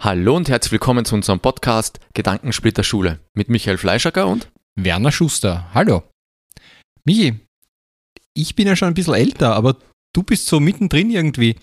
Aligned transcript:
Hallo 0.00 0.36
und 0.36 0.48
herzlich 0.48 0.72
willkommen 0.72 1.04
zu 1.04 1.14
unserem 1.14 1.40
Podcast 1.40 2.00
Gedankensplitter 2.14 2.82
Schule 2.82 3.20
mit 3.34 3.50
Michael 3.50 3.76
Fleischacker 3.76 4.26
und 4.26 4.50
Werner 4.74 5.12
Schuster. 5.12 5.68
Hallo. 5.74 6.02
Michi, 7.04 7.40
ich 8.32 8.54
bin 8.54 8.66
ja 8.66 8.74
schon 8.74 8.88
ein 8.88 8.94
bisschen 8.94 9.14
älter, 9.14 9.54
aber 9.54 9.76
du 10.14 10.22
bist 10.22 10.46
so 10.46 10.60
mittendrin 10.60 11.10
irgendwie. 11.10 11.56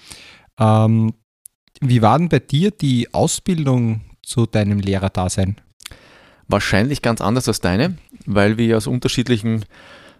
Ähm, 0.59 1.15
wie 1.79 2.03
war 2.03 2.19
denn 2.19 2.29
bei 2.29 2.39
dir 2.39 2.69
die 2.69 3.11
Ausbildung 3.13 4.01
zu 4.23 4.45
deinem 4.45 4.79
Lehrerdasein? 4.79 5.57
wahrscheinlich 6.51 7.01
ganz 7.01 7.21
anders 7.21 7.47
als 7.47 7.61
deine, 7.61 7.95
weil 8.25 8.57
wir 8.57 8.77
aus 8.77 8.87
unterschiedlichen 8.87 9.65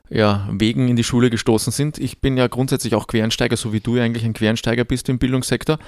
ja, 0.10 0.48
Wegen 0.52 0.90
in 0.90 0.96
die 0.96 1.04
Schule 1.04 1.30
gestoßen 1.30 1.72
sind. 1.72 1.98
Ich 1.98 2.20
bin 2.20 2.36
ja 2.36 2.48
grundsätzlich 2.48 2.96
auch 2.96 3.08
Quereinsteiger, 3.08 3.56
so 3.56 3.72
wie 3.72 3.80
du 3.80 3.98
ja 3.98 4.04
eigentlich 4.04 4.26
ein 4.26 4.34
Quereinsteiger 4.34 4.84
bist 4.84 5.08
im 5.10 5.20
Bildungssektor. 5.20 5.80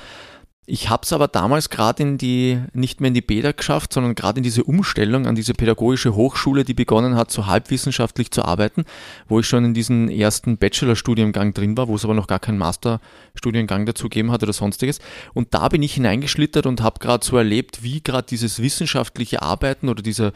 Ich 0.65 0.89
habe 0.89 1.03
es 1.03 1.11
aber 1.11 1.27
damals 1.27 1.69
gerade 1.69 2.03
in 2.03 2.17
die, 2.17 2.57
nicht 2.71 3.01
mehr 3.01 3.09
in 3.09 3.13
die 3.13 3.21
Bäder 3.21 3.51
geschafft, 3.51 3.91
sondern 3.91 4.15
gerade 4.15 4.37
in 4.37 4.43
diese 4.43 4.63
Umstellung 4.63 5.27
an 5.27 5.35
diese 5.35 5.53
pädagogische 5.53 6.15
Hochschule, 6.15 6.63
die 6.63 6.73
begonnen 6.73 7.15
hat, 7.15 7.31
so 7.31 7.47
halbwissenschaftlich 7.47 8.31
zu 8.31 8.45
arbeiten, 8.45 8.85
wo 9.27 9.41
ich 9.41 9.45
schon 9.45 9.65
in 9.65 9.73
diesem 9.73 10.07
ersten 10.07 10.57
Bachelorstudiengang 10.57 11.53
drin 11.53 11.75
war, 11.75 11.89
wo 11.89 11.95
es 11.95 12.05
aber 12.05 12.13
noch 12.13 12.27
gar 12.27 12.39
keinen 12.39 12.57
Masterstudiengang 12.59 13.85
dazu 13.85 14.05
gegeben 14.05 14.31
hat 14.31 14.41
oder 14.41 14.53
sonstiges. 14.53 14.99
Und 15.33 15.53
da 15.53 15.67
bin 15.67 15.83
ich 15.83 15.95
hineingeschlittert 15.95 16.65
und 16.65 16.79
habe 16.81 16.99
gerade 16.99 17.25
so 17.25 17.35
erlebt, 17.35 17.83
wie 17.83 18.01
gerade 18.01 18.27
dieses 18.29 18.61
wissenschaftliche 18.61 19.41
Arbeiten 19.41 19.89
oder 19.89 20.01
dieser, 20.01 20.31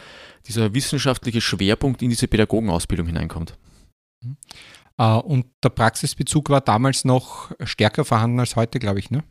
dieser 0.46 0.73
wissenschaftliche 0.73 1.40
Schwerpunkt 1.40 2.01
in 2.01 2.10
diese 2.10 2.27
Pädagogenausbildung 2.27 3.07
hineinkommt. 3.07 3.57
Äh, 4.21 4.27
und 4.98 5.45
der 5.63 5.70
Praxisbezug 5.70 6.49
war 6.49 6.62
damals 6.62 7.05
noch 7.05 7.51
stärker 7.63 8.03
vorhanden 8.03 8.40
als 8.40 8.55
heute, 8.55 8.79
glaube 8.79 8.98
ich, 8.98 9.12
ne? 9.12 9.23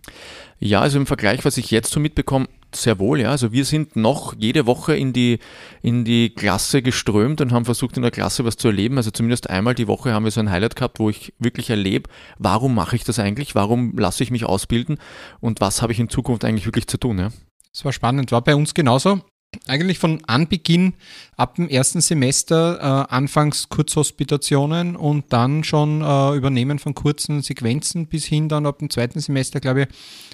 Ja, 0.61 0.81
also 0.81 0.97
im 0.97 1.06
Vergleich, 1.06 1.45
was 1.45 1.56
ich 1.58 1.73
jetzt 1.73 1.91
so 1.91 1.98
mitbekomme, 1.98 2.47
sehr 2.73 3.00
wohl, 3.00 3.20
ja. 3.20 3.31
Also 3.31 3.50
wir 3.50 3.64
sind 3.64 3.97
noch 3.97 4.34
jede 4.39 4.67
Woche 4.67 4.97
in 4.97 5.12
die, 5.12 5.41
in 5.83 6.05
die 6.05 6.31
Klasse 6.31 6.83
geströmt 6.83 7.41
und 7.41 7.53
haben 7.53 7.64
versucht, 7.64 7.97
in 7.97 8.03
der 8.03 8.12
Klasse 8.12 8.45
was 8.45 8.56
zu 8.56 8.69
erleben. 8.69 8.97
Also 8.97 9.11
zumindest 9.11 9.50
einmal 9.50 9.75
die 9.75 9.89
Woche 9.89 10.12
haben 10.12 10.25
wir 10.25 10.31
so 10.31 10.41
ein 10.41 10.50
Highlight 10.50 10.77
gehabt, 10.77 11.00
wo 11.00 11.11
ich 11.11 11.34
wirklich 11.41 11.69
erlebe, 11.69 12.08
warum 12.39 12.73
mache 12.73 12.95
ich 12.95 13.03
das 13.03 13.19
eigentlich, 13.19 13.56
warum 13.56 13.98
lasse 13.98 14.23
ich 14.23 14.30
mich 14.30 14.45
ausbilden 14.45 14.98
und 15.41 15.61
was 15.61 15.83
habe 15.83 15.92
ich 15.92 15.98
in 15.98 16.08
Zukunft 16.08 16.45
eigentlich 16.45 16.67
wirklich 16.67 16.86
zu 16.86 16.98
tun, 16.98 17.19
ja. 17.19 17.30
Das 17.73 17.84
war 17.84 17.92
spannend, 17.92 18.30
war 18.30 18.42
bei 18.42 18.55
uns 18.55 18.73
genauso 18.73 19.20
eigentlich 19.66 19.98
von 19.98 20.22
Anbeginn 20.27 20.94
ab 21.36 21.56
dem 21.56 21.69
ersten 21.69 22.00
Semester 22.00 22.78
äh, 22.78 23.14
anfangs 23.14 23.69
Kurzhospitationen 23.69 24.97
und 24.97 25.33
dann 25.33 25.64
schon 25.64 26.02
äh, 26.02 26.36
Übernehmen 26.36 26.78
von 26.78 26.94
kurzen 26.94 27.42
Sequenzen 27.42 28.06
bis 28.06 28.24
hin 28.27 28.48
dann 28.48 28.67
ab 28.67 28.78
dem 28.78 28.91
zweiten 28.91 29.20
Semester, 29.20 29.61
glaube 29.61 29.83
ich, 29.83 29.89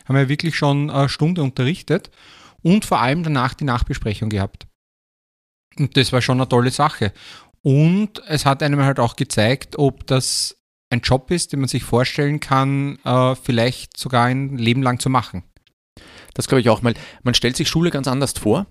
haben 0.07 0.17
wir 0.17 0.29
wirklich 0.29 0.57
schon 0.57 0.91
eine 0.91 1.09
Stunde 1.09 1.43
unterrichtet 1.43 2.11
und 2.63 2.85
vor 2.85 3.01
allem 3.01 3.23
danach 3.23 3.55
die 3.55 3.65
Nachbesprechung 3.65 4.29
gehabt. 4.29 4.67
Und 5.79 5.97
das 5.97 6.13
war 6.13 6.21
schon 6.21 6.39
eine 6.39 6.49
tolle 6.49 6.71
Sache. 6.71 7.13
Und 7.63 8.23
es 8.27 8.45
hat 8.45 8.63
einem 8.63 8.83
halt 8.83 8.99
auch 8.99 9.17
gezeigt, 9.17 9.79
ob 9.79 10.07
das 10.07 10.57
ein 10.91 11.01
Job 11.01 11.31
ist, 11.31 11.53
den 11.53 11.61
man 11.61 11.69
sich 11.69 11.85
vorstellen 11.85 12.41
kann, 12.41 12.99
äh, 13.05 13.35
vielleicht 13.37 13.97
sogar 13.97 14.27
ein 14.27 14.59
Leben 14.59 14.83
lang 14.83 14.99
zu 14.99 15.09
machen. 15.09 15.45
Das 16.35 16.49
glaube 16.49 16.61
ich 16.61 16.69
auch 16.69 16.83
mal. 16.83 16.95
Man 17.23 17.35
stellt 17.35 17.57
sich 17.57 17.69
Schule 17.69 17.91
ganz 17.91 18.09
anders 18.09 18.33
vor. 18.33 18.67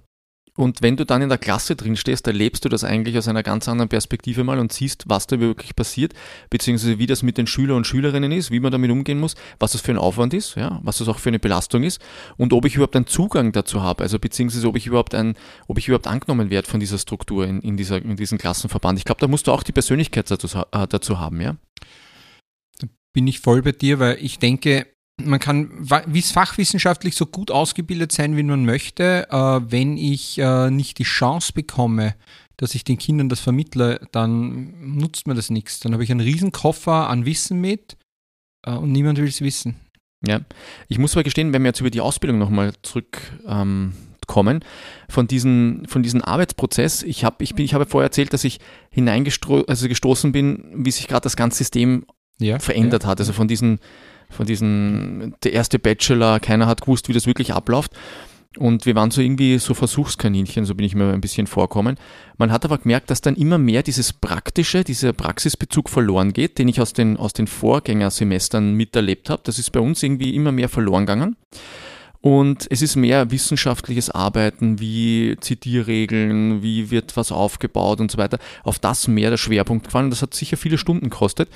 Und 0.62 0.84
wenn 0.84 0.95
du 0.95 1.08
dann 1.08 1.23
in 1.23 1.30
der 1.30 1.40
Klasse 1.40 1.76
drin 1.76 1.95
stehst, 1.95 2.28
erlebst 2.28 2.64
du 2.64 2.70
das 2.70 2.84
eigentlich 2.84 3.17
aus 3.17 3.28
einer 3.28 3.42
ganz 3.42 3.67
anderen 3.67 3.90
Perspektive 3.90 4.44
mal 4.44 4.59
und 4.59 4.72
siehst, 4.72 5.06
was 5.08 5.26
da 5.26 5.40
wirklich 5.40 5.76
passiert, 5.76 6.13
beziehungsweise 6.52 7.00
wie 7.00 7.08
das 7.08 7.24
mit 7.24 7.40
den 7.40 7.47
Schülern 7.47 7.78
und 7.78 7.88
Schülerinnen 7.88 8.31
ist, 8.31 8.52
wie 8.52 8.59
man 8.59 8.72
damit 8.72 8.91
umgehen 8.91 9.19
muss, 9.19 9.34
was 9.58 9.72
das 9.72 9.81
für 9.81 9.91
ein 9.91 9.97
Aufwand 9.97 10.36
ist, 10.36 10.53
ja, 10.53 10.80
was 10.84 11.00
das 11.00 11.08
auch 11.08 11.18
für 11.18 11.30
eine 11.30 11.40
Belastung 11.40 11.81
ist 11.81 12.00
und 12.38 12.53
ob 12.53 12.66
ich 12.66 12.75
überhaupt 12.75 12.96
einen 12.96 13.08
Zugang 13.08 13.53
dazu 13.53 13.81
habe, 13.81 14.03
also 14.03 14.19
beziehungsweise 14.19 14.68
ob 14.68 14.78
ich 14.78 14.86
überhaupt 14.86 15.16
ein, 15.16 15.34
ob 15.68 15.80
ich 15.80 15.88
überhaupt 15.88 16.06
angenommen 16.06 16.52
werde 16.52 16.69
von 16.69 16.80
dieser 16.80 17.00
Struktur 17.00 17.47
in, 17.47 17.62
in, 17.62 17.75
dieser, 17.75 17.97
in 18.00 18.16
diesem 18.16 18.38
Klassenverband. 18.38 19.00
Ich 19.00 19.06
glaube, 19.06 19.19
da 19.19 19.28
musst 19.28 19.47
du 19.47 19.53
auch 19.53 19.63
die 19.63 19.72
Persönlichkeit 19.72 20.30
dazu, 20.30 20.47
äh, 20.72 20.86
dazu 20.88 21.19
haben, 21.19 21.41
ja. 21.41 21.56
Bin 23.13 23.25
ich 23.25 23.40
voll 23.40 23.63
bei 23.63 23.72
dir, 23.72 23.97
weil 23.97 24.19
ich 24.22 24.38
denke, 24.38 24.86
man 25.26 25.40
kann 25.40 25.86
fachwissenschaftlich 25.88 27.16
so 27.16 27.26
gut 27.26 27.52
ausgebildet 27.52 28.12
sein, 28.12 28.38
wie 28.38 28.44
man 28.44 28.66
möchte. 28.66 29.28
Äh, 29.30 29.72
wenn 29.72 29.98
ich 29.98 30.38
äh, 30.38 30.70
nicht 30.70 31.00
die 31.00 31.04
Chance 31.04 31.54
bekomme, 31.54 32.16
dass 32.58 32.76
ich 32.76 32.84
den 32.84 32.98
Kindern 32.98 33.30
das 33.30 33.40
vermittle, 33.40 34.00
dann 34.12 34.96
nutzt 34.96 35.28
mir 35.28 35.34
das 35.34 35.50
nichts. 35.50 35.80
Dann 35.80 35.94
habe 35.94 36.04
ich 36.04 36.12
einen 36.12 36.20
riesen 36.20 36.52
Koffer 36.52 37.10
an 37.10 37.26
Wissen 37.26 37.60
mit 37.60 37.98
äh, 38.66 38.72
und 38.72 38.92
niemand 38.92 39.18
will 39.18 39.28
es 39.28 39.42
wissen. 39.42 39.76
Ja, 40.26 40.42
ich 40.88 41.00
muss 41.00 41.14
aber 41.14 41.24
gestehen, 41.24 41.52
wenn 41.54 41.64
wir 41.64 41.70
jetzt 41.70 41.80
über 41.80 41.90
die 41.90 42.02
Ausbildung 42.02 42.38
nochmal 42.38 42.74
zurückkommen, 42.84 43.94
ähm, 44.28 44.60
von 45.10 45.28
diesem 45.28 45.84
von 45.88 46.04
diesen 46.04 46.22
Arbeitsprozess, 46.22 47.02
ich 47.02 47.26
habe 47.26 47.44
ich 47.44 47.56
bin, 47.56 47.66
ich 47.66 47.74
habe 47.74 47.88
vorher 47.88 48.08
erzählt, 48.08 48.31
dass 48.31 48.44
ich 48.44 48.60
hineingestoßen 48.92 49.66
also 49.68 50.31
bin, 50.31 50.64
wie 50.76 50.92
sich 50.92 51.08
gerade 51.08 51.24
das 51.24 51.36
ganze 51.36 51.58
System 51.58 52.06
ja, 52.40 52.60
verändert 52.60 53.04
ja. 53.04 53.10
hat. 53.10 53.20
Also 53.20 53.34
von 53.34 53.48
diesen 53.48 53.80
von 54.31 54.46
diesen, 54.46 55.36
der 55.44 55.53
erste 55.53 55.80
Bachelor, 55.80 56.40
keiner 56.40 56.68
hat 56.68 56.81
gewusst, 56.81 57.09
wie 57.09 57.14
das 57.14 57.28
wirklich 57.28 57.53
abläuft. 57.53 57.92
Und 58.58 58.86
wir 58.86 58.96
waren 58.96 59.12
so 59.12 59.22
irgendwie 59.22 59.58
so 59.59 59.74
Versuchskaninchen, 59.74 60.66
so 60.66 60.75
bin 60.75 60.86
ich 60.86 60.94
mir 60.94 61.14
ein 61.14 61.22
bisschen 61.22 61.47
vorkommen. 61.47 61.96
Man 62.38 62.52
hat 62.52 62.66
aber 62.66 62.80
gemerkt, 62.80 63.09
dass 63.09 63.22
dann 63.22 63.36
immer 63.36 63.58
mehr 63.58 63.81
dieses 63.81 64.12
Praktische, 64.12 64.84
dieser 64.84 65.14
Praxisbezug 65.14 65.90
verloren 65.90 66.34
geht, 66.34 66.58
den 66.58 66.68
ich 66.68 66.81
aus 66.81 66.92
den, 66.92 67.16
aus 67.16 67.31
den 67.31 67.47
Vorgängersemestern 67.47 68.74
miterlebt 68.74 69.30
habe. 69.30 69.42
Das 69.46 69.58
ist 69.58 69.72
bei 69.72 69.80
uns 69.80 70.03
irgendwie 70.03 70.36
immer 70.36 70.52
mehr 70.52 70.68
verloren 70.68 71.06
gegangen. 71.06 71.38
Und 72.19 72.68
es 72.69 72.81
ist 72.81 72.98
mehr 72.98 73.31
wissenschaftliches 73.31 74.09
Arbeiten, 74.09 74.80
wie 74.80 75.38
Zitierregeln, 75.40 76.62
wie 76.62 76.92
wird 76.92 77.18
was 77.18 77.31
aufgebaut 77.31 78.02
und 78.02 78.12
so 78.12 78.18
weiter. 78.18 78.38
Auf 78.63 78.80
das 78.80 79.08
mehr 79.08 79.30
der 79.31 79.38
Schwerpunkt 79.38 79.86
gefallen. 79.86 80.09
Das 80.09 80.22
hat 80.22 80.34
sicher 80.34 80.58
viele 80.58 80.78
Stunden 80.78 81.09
gekostet. 81.09 81.50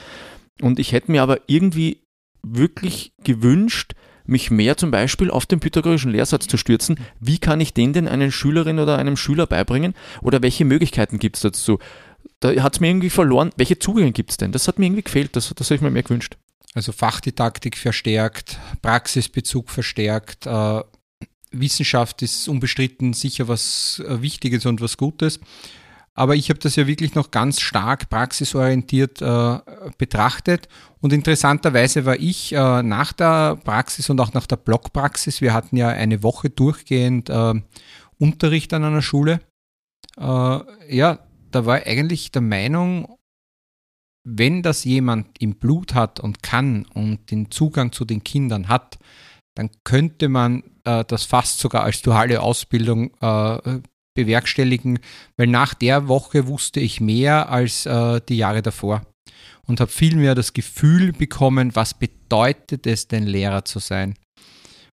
Und 0.62 0.80
ich 0.80 0.94
hätte 0.94 1.12
mir 1.12 1.22
aber 1.22 1.40
irgendwie 1.48 2.00
wirklich 2.54 3.14
gewünscht, 3.24 3.94
mich 4.26 4.50
mehr 4.52 4.78
zum 4.78 4.92
Beispiel 4.92 5.30
auf 5.30 5.46
den 5.46 5.60
pythagorischen 5.60 6.12
Lehrsatz 6.12 6.48
zu 6.48 6.58
stürzen. 6.58 7.00
Wie 7.20 7.38
kann 7.38 7.62
ich 7.62 7.74
den 7.74 7.94
denn 7.94 8.08
einer 8.08 8.32
Schülerin 8.32 8.80
oder 8.80 8.98
einem 8.98 9.18
Schüler 9.18 9.46
beibringen? 9.46 9.94
Oder 10.22 10.42
welche 10.42 10.66
Möglichkeiten 10.66 11.20
gibt 11.20 11.36
es 11.36 11.44
dazu? 11.44 11.80
Da 12.40 12.50
hat 12.62 12.76
es 12.76 12.80
mir 12.80 12.88
irgendwie 12.88 13.10
verloren. 13.10 13.52
Welche 13.56 13.80
Zugänge 13.80 14.12
gibt 14.12 14.32
es 14.32 14.38
denn? 14.38 14.52
Das 14.52 14.68
hat 14.68 14.80
mir 14.80 14.86
irgendwie 14.88 15.04
gefehlt. 15.04 15.36
Das, 15.36 15.54
das 15.56 15.68
hätte 15.68 15.76
ich 15.76 15.82
mir 15.82 15.92
mehr 15.92 16.04
gewünscht. 16.04 16.38
Also 16.74 16.92
Fachdidaktik 16.92 17.78
verstärkt, 17.78 18.60
Praxisbezug 18.82 19.70
verstärkt. 19.70 20.46
Äh, 20.46 20.82
Wissenschaft 21.52 22.22
ist 22.22 22.50
unbestritten 22.50 23.14
sicher 23.14 23.48
was 23.48 24.04
äh, 24.06 24.22
Wichtiges 24.22 24.66
und 24.66 24.82
was 24.82 24.98
Gutes. 24.98 25.40
Aber 26.18 26.36
ich 26.36 26.50
habe 26.50 26.60
das 26.60 26.78
ja 26.78 26.88
wirklich 26.88 27.14
noch 27.14 27.30
ganz 27.30 27.60
stark 27.60 28.10
praxisorientiert 28.10 29.22
äh, 29.22 29.60
betrachtet. 29.98 30.70
Und 31.02 31.12
interessanterweise 31.12 32.06
war 32.06 32.18
ich 32.18 32.54
äh, 32.54 32.82
nach 32.84 33.12
der 33.12 33.58
Praxis 33.58 34.10
und 34.10 34.22
auch 34.22 34.34
nach 34.34 34.48
der 34.48 34.56
Blockpraxis, 34.56 35.42
wir 35.42 35.54
hatten 35.54 35.76
ja 35.76 35.90
eine 35.90 36.24
Woche 36.24 36.50
durchgehend 36.50 37.30
äh, 37.30 37.54
Unterricht 38.18 38.74
an 38.74 38.86
einer 38.86 39.02
Schule. 39.02 39.42
Äh, 40.18 40.60
ja, 40.96 41.20
da 41.52 41.66
war 41.66 41.82
ich 41.82 41.88
eigentlich 41.88 42.32
der 42.32 42.42
Meinung, 42.42 43.18
wenn 44.24 44.64
das 44.64 44.86
jemand 44.86 45.42
im 45.42 45.56
Blut 45.56 45.94
hat 45.94 46.22
und 46.22 46.42
kann 46.42 46.86
und 46.94 47.30
den 47.30 47.52
Zugang 47.52 47.92
zu 47.92 48.06
den 48.06 48.24
Kindern 48.24 48.70
hat, 48.70 48.98
dann 49.54 49.70
könnte 49.84 50.30
man 50.30 50.64
äh, 50.86 51.04
das 51.06 51.26
fast 51.26 51.60
sogar 51.60 51.84
als 51.84 52.02
duale 52.02 52.42
Ausbildung 52.42 53.12
äh, 53.22 53.82
bewerkstelligen, 54.16 55.00
weil 55.38 55.48
nach 55.48 55.74
der 55.74 56.08
Woche 56.08 56.48
wusste 56.48 56.80
ich 56.80 57.00
mehr 57.00 57.50
als 57.50 57.86
äh, 57.86 58.22
die 58.28 58.38
Jahre 58.38 58.62
davor 58.62 59.04
und 59.68 59.80
habe 59.80 59.92
viel 59.92 60.16
mehr 60.16 60.36
das 60.36 60.54
Gefühl 60.54 61.12
bekommen, 61.14 61.76
was 61.76 61.94
bedeutet 61.94 62.88
es 62.88 63.08
denn 63.08 63.26
Lehrer 63.26 63.66
zu 63.66 63.80
sein. 63.80 64.16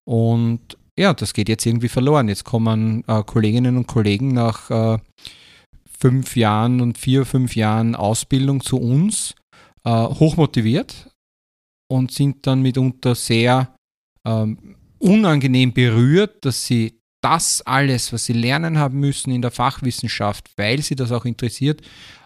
Und 0.07 0.79
ja, 0.99 1.15
das 1.15 1.33
geht 1.33 1.49
jetzt 1.49 1.67
irgendwie 1.67 1.89
verloren. 1.89 2.29
Jetzt 2.29 2.45
kommen 2.45 3.05
äh, 3.07 3.23
Kolleginnen 3.23 3.77
und 3.77 3.87
Kollegen 3.87 4.33
nach 4.33 4.71
äh, 4.71 4.99
fünf 6.01 6.37
Jahren 6.37 6.81
und 6.81 6.99
vier, 6.99 7.25
fünf 7.25 7.57
Jahren 7.57 7.95
Ausbildung 7.95 8.63
zu 8.63 8.79
uns, 8.79 9.35
äh, 9.85 9.91
hochmotiviert 9.91 11.11
und 11.91 12.13
sind 12.13 12.47
dann 12.47 12.63
mitunter 12.63 13.15
sehr 13.15 13.75
ähm, 14.27 14.77
unangenehm 14.99 15.73
berührt, 15.73 16.45
dass 16.45 16.67
sie 16.67 16.98
das 17.29 17.63
alles, 17.63 18.13
was 18.13 18.25
sie 18.25 18.33
lernen 18.33 18.79
haben 18.79 18.99
müssen 18.99 19.31
in 19.31 19.43
der 19.43 19.51
Fachwissenschaft, 19.51 20.51
weil 20.57 20.81
sie 20.81 20.97
das 20.97 21.13
auch 21.13 21.25
interessiert, 21.25 21.83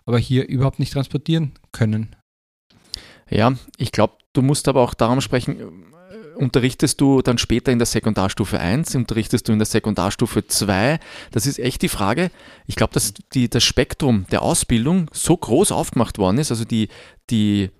aber 0.06 0.18
hier 0.18 0.48
überhaupt 0.48 0.78
nicht 0.78 0.92
transportieren 0.92 1.52
können. 1.72 2.14
Ja, 3.28 3.54
ich 3.78 3.92
glaube, 3.92 4.14
du 4.32 4.42
musst 4.42 4.68
aber 4.68 4.80
auch 4.80 4.94
darum 4.94 5.20
sprechen, 5.20 5.56
unterrichtest 6.36 7.00
du 7.00 7.20
dann 7.22 7.38
später 7.38 7.72
in 7.72 7.78
der 7.78 7.86
Sekundarstufe 7.86 8.60
1, 8.60 8.94
unterrichtest 8.94 9.48
du 9.48 9.52
in 9.52 9.58
der 9.58 9.66
Sekundarstufe 9.66 10.46
2? 10.46 11.00
Das 11.30 11.46
ist 11.46 11.58
echt 11.58 11.82
die 11.82 11.88
Frage. 11.88 12.30
Ich 12.66 12.76
glaube, 12.76 12.92
dass 12.94 13.12
die, 13.34 13.48
das 13.48 13.64
Spektrum 13.64 14.26
der 14.30 14.42
Ausbildung 14.42 15.10
so 15.12 15.36
groß 15.36 15.72
aufgemacht 15.72 16.18
worden 16.18 16.38
ist, 16.38 16.50
also 16.50 16.64
die, 16.64 16.88
die 17.30 17.70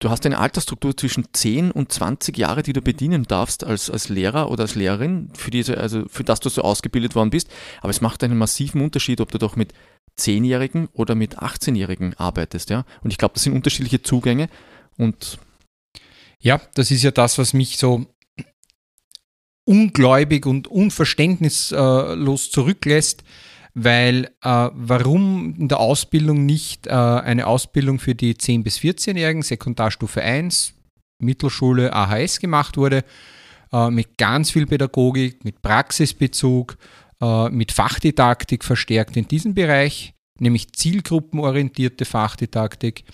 Du 0.00 0.10
hast 0.10 0.26
eine 0.26 0.38
Altersstruktur 0.38 0.96
zwischen 0.96 1.26
10 1.32 1.70
und 1.70 1.92
20 1.92 2.36
Jahre, 2.36 2.62
die 2.62 2.72
du 2.72 2.82
bedienen 2.82 3.24
darfst 3.24 3.64
als, 3.64 3.88
als 3.88 4.08
Lehrer 4.08 4.50
oder 4.50 4.62
als 4.62 4.74
Lehrerin, 4.74 5.30
für, 5.34 5.50
diese, 5.50 5.78
also 5.78 6.04
für 6.08 6.24
das 6.24 6.40
du 6.40 6.48
so 6.48 6.62
ausgebildet 6.62 7.14
worden 7.14 7.30
bist. 7.30 7.48
Aber 7.80 7.90
es 7.90 8.00
macht 8.00 8.22
einen 8.24 8.36
massiven 8.36 8.80
Unterschied, 8.80 9.20
ob 9.20 9.30
du 9.30 9.38
doch 9.38 9.56
mit 9.56 9.72
10-Jährigen 10.18 10.88
oder 10.92 11.14
mit 11.14 11.38
18-Jährigen 11.38 12.14
arbeitest. 12.14 12.70
Ja? 12.70 12.84
Und 13.02 13.12
ich 13.12 13.18
glaube, 13.18 13.34
das 13.34 13.44
sind 13.44 13.54
unterschiedliche 13.54 14.02
Zugänge. 14.02 14.48
Und 14.96 15.38
ja, 16.38 16.60
das 16.74 16.90
ist 16.90 17.02
ja 17.02 17.10
das, 17.10 17.38
was 17.38 17.54
mich 17.54 17.78
so 17.78 18.06
ungläubig 19.64 20.44
und 20.44 20.68
unverständnislos 20.68 22.50
zurücklässt 22.50 23.24
weil 23.74 24.26
äh, 24.42 24.68
warum 24.72 25.56
in 25.58 25.68
der 25.68 25.80
Ausbildung 25.80 26.46
nicht 26.46 26.86
äh, 26.86 26.90
eine 26.90 27.46
Ausbildung 27.46 27.98
für 27.98 28.14
die 28.14 28.34
10- 28.34 28.62
bis 28.62 28.78
14-Jährigen, 28.78 29.42
Sekundarstufe 29.42 30.22
1, 30.22 30.74
Mittelschule, 31.18 31.92
AHS 31.92 32.38
gemacht 32.38 32.76
wurde, 32.76 33.04
äh, 33.72 33.90
mit 33.90 34.16
ganz 34.16 34.52
viel 34.52 34.66
Pädagogik, 34.66 35.44
mit 35.44 35.60
Praxisbezug, 35.60 36.76
äh, 37.20 37.48
mit 37.48 37.72
Fachdidaktik 37.72 38.64
verstärkt 38.64 39.16
in 39.16 39.26
diesem 39.26 39.54
Bereich, 39.54 40.14
nämlich 40.38 40.72
zielgruppenorientierte 40.72 42.04
Fachdidaktik 42.04 43.04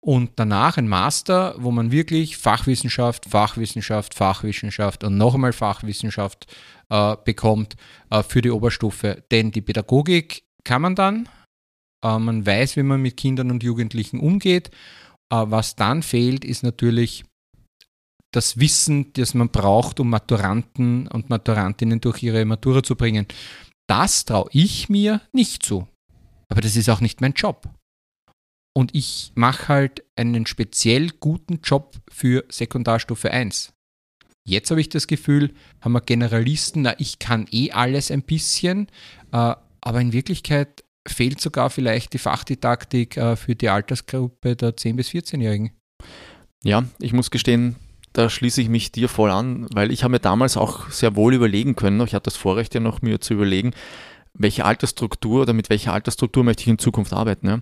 und 0.00 0.32
danach 0.36 0.76
ein 0.76 0.86
Master, 0.86 1.54
wo 1.56 1.70
man 1.70 1.90
wirklich 1.90 2.36
Fachwissenschaft, 2.36 3.24
Fachwissenschaft, 3.24 4.12
Fachwissenschaft 4.12 5.02
und 5.02 5.16
noch 5.16 5.34
einmal 5.34 5.54
Fachwissenschaft 5.54 6.46
äh, 6.90 7.16
bekommt 7.24 7.76
äh, 8.10 8.22
für 8.22 8.42
die 8.42 8.50
Oberstufe. 8.50 9.24
Denn 9.30 9.50
die 9.50 9.62
Pädagogik 9.62 10.44
kann 10.64 10.82
man 10.82 10.94
dann, 10.94 11.28
äh, 12.04 12.18
man 12.18 12.46
weiß, 12.46 12.76
wie 12.76 12.82
man 12.82 13.02
mit 13.02 13.16
Kindern 13.16 13.50
und 13.50 13.62
Jugendlichen 13.62 14.20
umgeht. 14.20 14.70
Äh, 15.32 15.44
was 15.46 15.76
dann 15.76 16.02
fehlt, 16.02 16.44
ist 16.44 16.62
natürlich 16.62 17.24
das 18.32 18.58
Wissen, 18.58 19.12
das 19.12 19.34
man 19.34 19.50
braucht, 19.50 20.00
um 20.00 20.10
Maturanten 20.10 21.06
und 21.08 21.30
Maturantinnen 21.30 22.00
durch 22.00 22.22
ihre 22.22 22.44
Matura 22.44 22.82
zu 22.82 22.96
bringen. 22.96 23.26
Das 23.86 24.24
traue 24.24 24.48
ich 24.52 24.88
mir 24.88 25.20
nicht 25.32 25.62
zu. 25.62 25.86
Aber 26.48 26.60
das 26.60 26.76
ist 26.76 26.88
auch 26.88 27.00
nicht 27.00 27.20
mein 27.20 27.32
Job. 27.32 27.68
Und 28.76 28.94
ich 28.94 29.32
mache 29.36 29.68
halt 29.68 30.04
einen 30.16 30.46
speziell 30.46 31.10
guten 31.20 31.60
Job 31.62 31.96
für 32.10 32.44
Sekundarstufe 32.48 33.30
1. 33.30 33.73
Jetzt 34.46 34.70
habe 34.70 34.80
ich 34.80 34.90
das 34.90 35.06
Gefühl, 35.06 35.52
haben 35.80 35.92
wir 35.92 36.02
Generalisten, 36.02 36.82
na, 36.82 36.94
ich 36.98 37.18
kann 37.18 37.46
eh 37.50 37.70
alles 37.70 38.10
ein 38.10 38.22
bisschen, 38.22 38.88
äh, 39.32 39.54
aber 39.80 40.00
in 40.00 40.12
Wirklichkeit 40.12 40.84
fehlt 41.06 41.40
sogar 41.40 41.70
vielleicht 41.70 42.12
die 42.12 42.18
Fachdidaktik 42.18 43.16
äh, 43.16 43.36
für 43.36 43.54
die 43.54 43.70
Altersgruppe 43.70 44.54
der 44.54 44.76
10- 44.76 44.96
bis 44.96 45.08
14-Jährigen. 45.10 45.72
Ja, 46.62 46.84
ich 46.98 47.12
muss 47.12 47.30
gestehen, 47.30 47.76
da 48.12 48.28
schließe 48.28 48.60
ich 48.60 48.68
mich 48.68 48.92
dir 48.92 49.08
voll 49.08 49.30
an, 49.30 49.66
weil 49.72 49.90
ich 49.90 50.02
habe 50.02 50.12
mir 50.12 50.20
damals 50.20 50.56
auch 50.56 50.90
sehr 50.90 51.16
wohl 51.16 51.34
überlegen 51.34 51.74
können, 51.74 52.00
ich 52.02 52.14
hatte 52.14 52.24
das 52.24 52.36
Vorrecht 52.36 52.74
ja 52.74 52.80
noch 52.80 53.02
mir 53.02 53.20
zu 53.20 53.34
überlegen, 53.34 53.72
welche 54.34 54.64
Altersstruktur 54.64 55.42
oder 55.42 55.52
mit 55.52 55.70
welcher 55.70 55.92
Altersstruktur 55.92 56.44
möchte 56.44 56.62
ich 56.62 56.68
in 56.68 56.78
Zukunft 56.78 57.12
arbeiten. 57.12 57.46
Ja? 57.46 57.60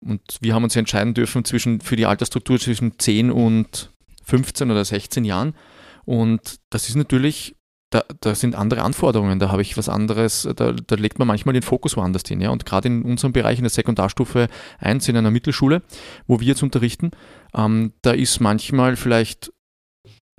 Und 0.00 0.22
wir 0.40 0.54
haben 0.54 0.64
uns 0.64 0.76
entscheiden 0.76 1.14
dürfen 1.14 1.44
zwischen, 1.44 1.80
für 1.80 1.96
die 1.96 2.06
Altersstruktur 2.06 2.58
zwischen 2.60 2.98
10 2.98 3.30
und 3.30 3.90
15 4.24 4.70
oder 4.70 4.84
16 4.84 5.24
Jahren. 5.24 5.54
Und 6.04 6.60
das 6.70 6.88
ist 6.88 6.96
natürlich, 6.96 7.56
da, 7.90 8.04
da 8.20 8.34
sind 8.34 8.54
andere 8.54 8.82
Anforderungen, 8.82 9.38
da 9.38 9.50
habe 9.50 9.62
ich 9.62 9.76
was 9.76 9.88
anderes, 9.88 10.48
da, 10.56 10.72
da, 10.72 10.94
legt 10.96 11.18
man 11.18 11.28
manchmal 11.28 11.52
den 11.52 11.62
Fokus 11.62 11.96
woanders 11.96 12.22
hin. 12.26 12.40
Ja? 12.40 12.50
Und 12.50 12.64
gerade 12.64 12.88
in 12.88 13.02
unserem 13.02 13.32
Bereich, 13.32 13.58
in 13.58 13.64
der 13.64 13.70
Sekundarstufe 13.70 14.48
1 14.78 15.08
in 15.08 15.16
einer 15.16 15.30
Mittelschule, 15.30 15.82
wo 16.26 16.40
wir 16.40 16.46
jetzt 16.46 16.62
unterrichten, 16.62 17.10
ähm, 17.54 17.92
da 18.02 18.12
ist 18.12 18.40
manchmal 18.40 18.96
vielleicht 18.96 19.52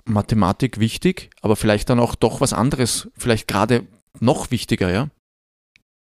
Mathematik 0.04 0.80
wichtig, 0.80 1.30
aber 1.40 1.56
vielleicht 1.56 1.88
dann 1.88 2.00
auch 2.00 2.14
doch 2.14 2.40
was 2.40 2.52
anderes, 2.52 3.08
vielleicht 3.16 3.48
gerade 3.48 3.86
noch 4.20 4.50
wichtiger, 4.50 4.90
ja? 4.90 5.08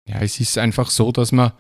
Ja, 0.08 0.20
es 0.22 0.40
ist 0.40 0.58
einfach 0.58 0.90
so, 0.90 1.12
dass 1.12 1.32
man 1.32 1.52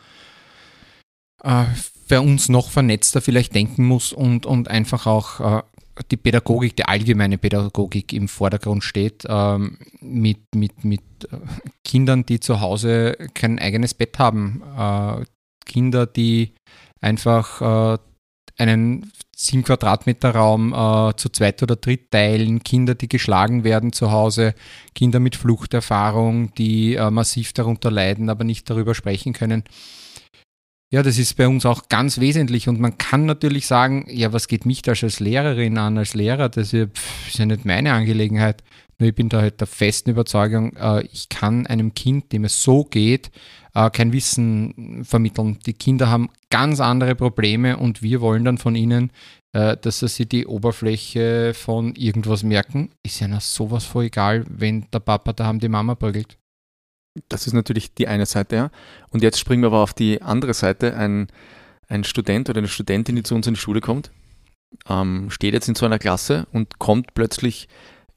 äh, 1.43 1.65
bei 2.07 2.19
uns 2.19 2.49
noch 2.49 2.71
vernetzter 2.71 3.21
vielleicht 3.21 3.55
denken 3.55 3.85
muss 3.85 4.11
und, 4.13 4.45
und 4.45 4.67
einfach 4.67 5.05
auch 5.07 5.39
äh, 5.39 5.63
die 6.09 6.17
Pädagogik, 6.17 6.75
die 6.75 6.85
allgemeine 6.85 7.37
Pädagogik 7.37 8.13
im 8.13 8.27
Vordergrund 8.27 8.83
steht, 8.83 9.23
ähm, 9.27 9.77
mit, 9.99 10.55
mit, 10.55 10.83
mit 10.83 11.01
äh, 11.31 11.37
Kindern, 11.83 12.25
die 12.25 12.39
zu 12.39 12.61
Hause 12.61 13.17
kein 13.33 13.59
eigenes 13.59 13.93
Bett 13.93 14.19
haben, 14.19 14.61
äh, 14.77 15.25
Kinder, 15.65 16.05
die 16.05 16.53
einfach 17.01 17.95
äh, 17.95 17.97
einen 18.57 19.11
7 19.35 19.63
Quadratmeter 19.63 20.35
Raum 20.35 20.73
äh, 20.73 21.15
zu 21.15 21.29
zweit 21.29 21.63
oder 21.63 21.75
dritt 21.75 22.11
teilen, 22.11 22.63
Kinder, 22.63 22.93
die 22.93 23.09
geschlagen 23.09 23.63
werden 23.63 23.91
zu 23.91 24.11
Hause, 24.11 24.53
Kinder 24.93 25.19
mit 25.19 25.35
Fluchterfahrung, 25.35 26.53
die 26.53 26.95
äh, 26.95 27.09
massiv 27.09 27.53
darunter 27.53 27.89
leiden, 27.89 28.29
aber 28.29 28.43
nicht 28.43 28.69
darüber 28.69 28.93
sprechen 28.93 29.33
können. 29.33 29.63
Ja, 30.93 31.03
das 31.03 31.17
ist 31.17 31.37
bei 31.37 31.47
uns 31.47 31.65
auch 31.65 31.87
ganz 31.87 32.19
wesentlich 32.19 32.67
und 32.67 32.81
man 32.81 32.97
kann 32.97 33.25
natürlich 33.25 33.65
sagen, 33.65 34.05
ja, 34.09 34.33
was 34.33 34.49
geht 34.49 34.65
mich 34.65 34.81
da 34.81 34.91
als 34.91 35.21
Lehrerin 35.21 35.77
an, 35.77 35.97
als 35.97 36.15
Lehrer? 36.15 36.49
Das 36.49 36.73
ist 36.73 36.91
ja, 37.37 37.45
nicht 37.45 37.63
meine 37.63 37.93
Angelegenheit. 37.93 38.61
Nur 38.99 39.07
ich 39.07 39.15
bin 39.15 39.29
da 39.29 39.39
halt 39.39 39.61
der 39.61 39.67
festen 39.67 40.09
Überzeugung, 40.09 40.75
äh, 40.75 41.05
ich 41.13 41.29
kann 41.29 41.65
einem 41.65 41.93
Kind, 41.93 42.33
dem 42.33 42.43
es 42.43 42.61
so 42.61 42.83
geht, 42.83 43.31
äh, 43.73 43.89
kein 43.89 44.11
Wissen 44.11 45.05
vermitteln. 45.05 45.59
Die 45.65 45.73
Kinder 45.73 46.09
haben 46.09 46.29
ganz 46.49 46.81
andere 46.81 47.15
Probleme 47.15 47.77
und 47.77 48.03
wir 48.03 48.19
wollen 48.19 48.43
dann 48.43 48.57
von 48.57 48.75
ihnen, 48.75 49.13
äh, 49.53 49.77
dass 49.77 49.99
sie 50.01 50.25
die 50.25 50.45
Oberfläche 50.45 51.53
von 51.53 51.95
irgendwas 51.95 52.43
merken. 52.43 52.89
Ist 53.01 53.21
ja 53.21 53.29
noch 53.29 53.39
sowas 53.39 53.85
voll 53.85 54.05
egal, 54.05 54.43
wenn 54.49 54.87
der 54.91 54.99
Papa 54.99 55.31
da 55.31 55.45
haben 55.45 55.59
die 55.59 55.69
Mama 55.69 55.95
prügelt. 55.95 56.37
Das 57.29 57.47
ist 57.47 57.53
natürlich 57.53 57.93
die 57.93 58.07
eine 58.07 58.25
Seite, 58.25 58.55
ja. 58.55 58.71
Und 59.09 59.21
jetzt 59.21 59.39
springen 59.39 59.63
wir 59.63 59.67
aber 59.67 59.83
auf 59.83 59.93
die 59.93 60.21
andere 60.21 60.53
Seite. 60.53 60.95
Ein, 60.95 61.27
ein 61.87 62.03
Student 62.03 62.49
oder 62.49 62.59
eine 62.59 62.67
Studentin, 62.67 63.15
die 63.15 63.23
zu 63.23 63.35
uns 63.35 63.47
in 63.47 63.53
die 63.53 63.59
Schule 63.59 63.81
kommt, 63.81 64.11
ähm, 64.89 65.29
steht 65.29 65.53
jetzt 65.53 65.67
in 65.67 65.75
so 65.75 65.85
einer 65.85 65.99
Klasse 65.99 66.47
und 66.53 66.79
kommt 66.79 67.13
plötzlich, 67.13 67.67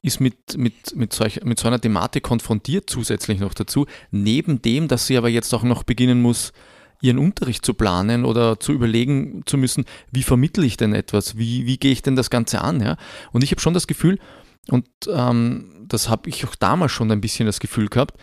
ist 0.01 0.21
mit, 0.21 0.57
mit, 0.57 0.95
mit, 0.95 1.13
solch, 1.13 1.41
mit 1.43 1.59
so 1.59 1.67
einer 1.67 1.81
Thematik 1.81 2.23
konfrontiert 2.23 2.89
zusätzlich 2.89 3.39
noch 3.39 3.53
dazu, 3.53 3.85
neben 4.11 4.61
dem, 4.61 4.87
dass 4.87 5.07
sie 5.07 5.17
aber 5.17 5.29
jetzt 5.29 5.53
auch 5.53 5.63
noch 5.63 5.83
beginnen 5.83 6.21
muss, 6.21 6.53
ihren 7.01 7.19
Unterricht 7.19 7.65
zu 7.65 7.73
planen 7.73 8.23
oder 8.23 8.59
zu 8.59 8.71
überlegen 8.71 9.43
zu 9.45 9.57
müssen, 9.57 9.85
wie 10.11 10.23
vermittle 10.23 10.65
ich 10.65 10.77
denn 10.77 10.93
etwas, 10.93 11.37
wie, 11.37 11.65
wie 11.65 11.77
gehe 11.77 11.91
ich 11.91 12.01
denn 12.01 12.15
das 12.15 12.29
Ganze 12.29 12.61
an. 12.61 12.81
Ja? 12.81 12.97
Und 13.33 13.43
ich 13.43 13.51
habe 13.51 13.61
schon 13.61 13.73
das 13.73 13.87
Gefühl, 13.87 14.19
und 14.69 14.87
ähm, 15.09 15.85
das 15.87 16.09
habe 16.09 16.29
ich 16.29 16.45
auch 16.47 16.55
damals 16.55 16.91
schon 16.91 17.11
ein 17.11 17.21
bisschen 17.21 17.45
das 17.45 17.59
Gefühl 17.59 17.87
gehabt, 17.87 18.17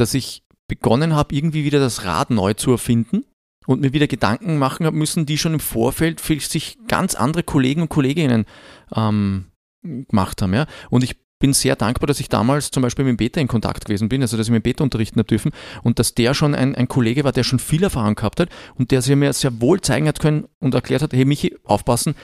dass 0.00 0.14
ich 0.14 0.42
begonnen 0.68 1.14
habe, 1.14 1.34
irgendwie 1.34 1.64
wieder 1.64 1.80
das 1.80 2.04
Rad 2.04 2.30
neu 2.30 2.54
zu 2.54 2.70
erfinden 2.72 3.24
und 3.66 3.80
mir 3.80 3.92
wieder 3.92 4.06
Gedanken 4.06 4.58
machen 4.58 4.86
habe 4.86 4.96
müssen, 4.96 5.26
die 5.26 5.38
schon 5.38 5.54
im 5.54 5.60
Vorfeld 5.60 6.20
für 6.20 6.38
sich 6.40 6.78
ganz 6.88 7.14
andere 7.14 7.42
Kollegen 7.42 7.82
und 7.82 7.88
Kolleginnen 7.88 8.46
ähm, 8.94 9.46
gemacht 9.82 10.40
haben. 10.42 10.54
Ja? 10.54 10.66
Und 10.90 11.04
ich 11.04 11.16
bin 11.38 11.52
sehr 11.52 11.76
dankbar, 11.76 12.06
dass 12.06 12.20
ich 12.20 12.28
damals 12.28 12.70
zum 12.70 12.82
Beispiel 12.82 13.04
mit 13.04 13.12
dem 13.12 13.16
Beta 13.16 13.40
in 13.40 13.46
Kontakt 13.46 13.84
gewesen 13.84 14.08
bin, 14.08 14.22
also 14.22 14.36
dass 14.36 14.48
ich 14.48 14.50
mit 14.50 14.64
dem 14.64 14.70
Beta 14.70 14.82
unterrichten 14.82 15.20
habe 15.20 15.28
dürfen 15.28 15.52
und 15.82 15.98
dass 15.98 16.14
der 16.14 16.34
schon 16.34 16.54
ein, 16.54 16.74
ein 16.74 16.88
Kollege 16.88 17.24
war, 17.24 17.32
der 17.32 17.44
schon 17.44 17.58
viel 17.58 17.82
Erfahrung 17.82 18.16
gehabt 18.16 18.40
hat 18.40 18.48
und 18.74 18.90
der 18.90 19.02
sich 19.02 19.14
mir 19.14 19.32
sehr 19.32 19.60
wohl 19.60 19.80
zeigen 19.80 20.08
hat 20.08 20.18
können 20.18 20.46
und 20.58 20.74
erklärt 20.74 21.02
hat, 21.02 21.12
hey 21.12 21.24
Michi, 21.24 21.56
aufpassen, 21.64 22.14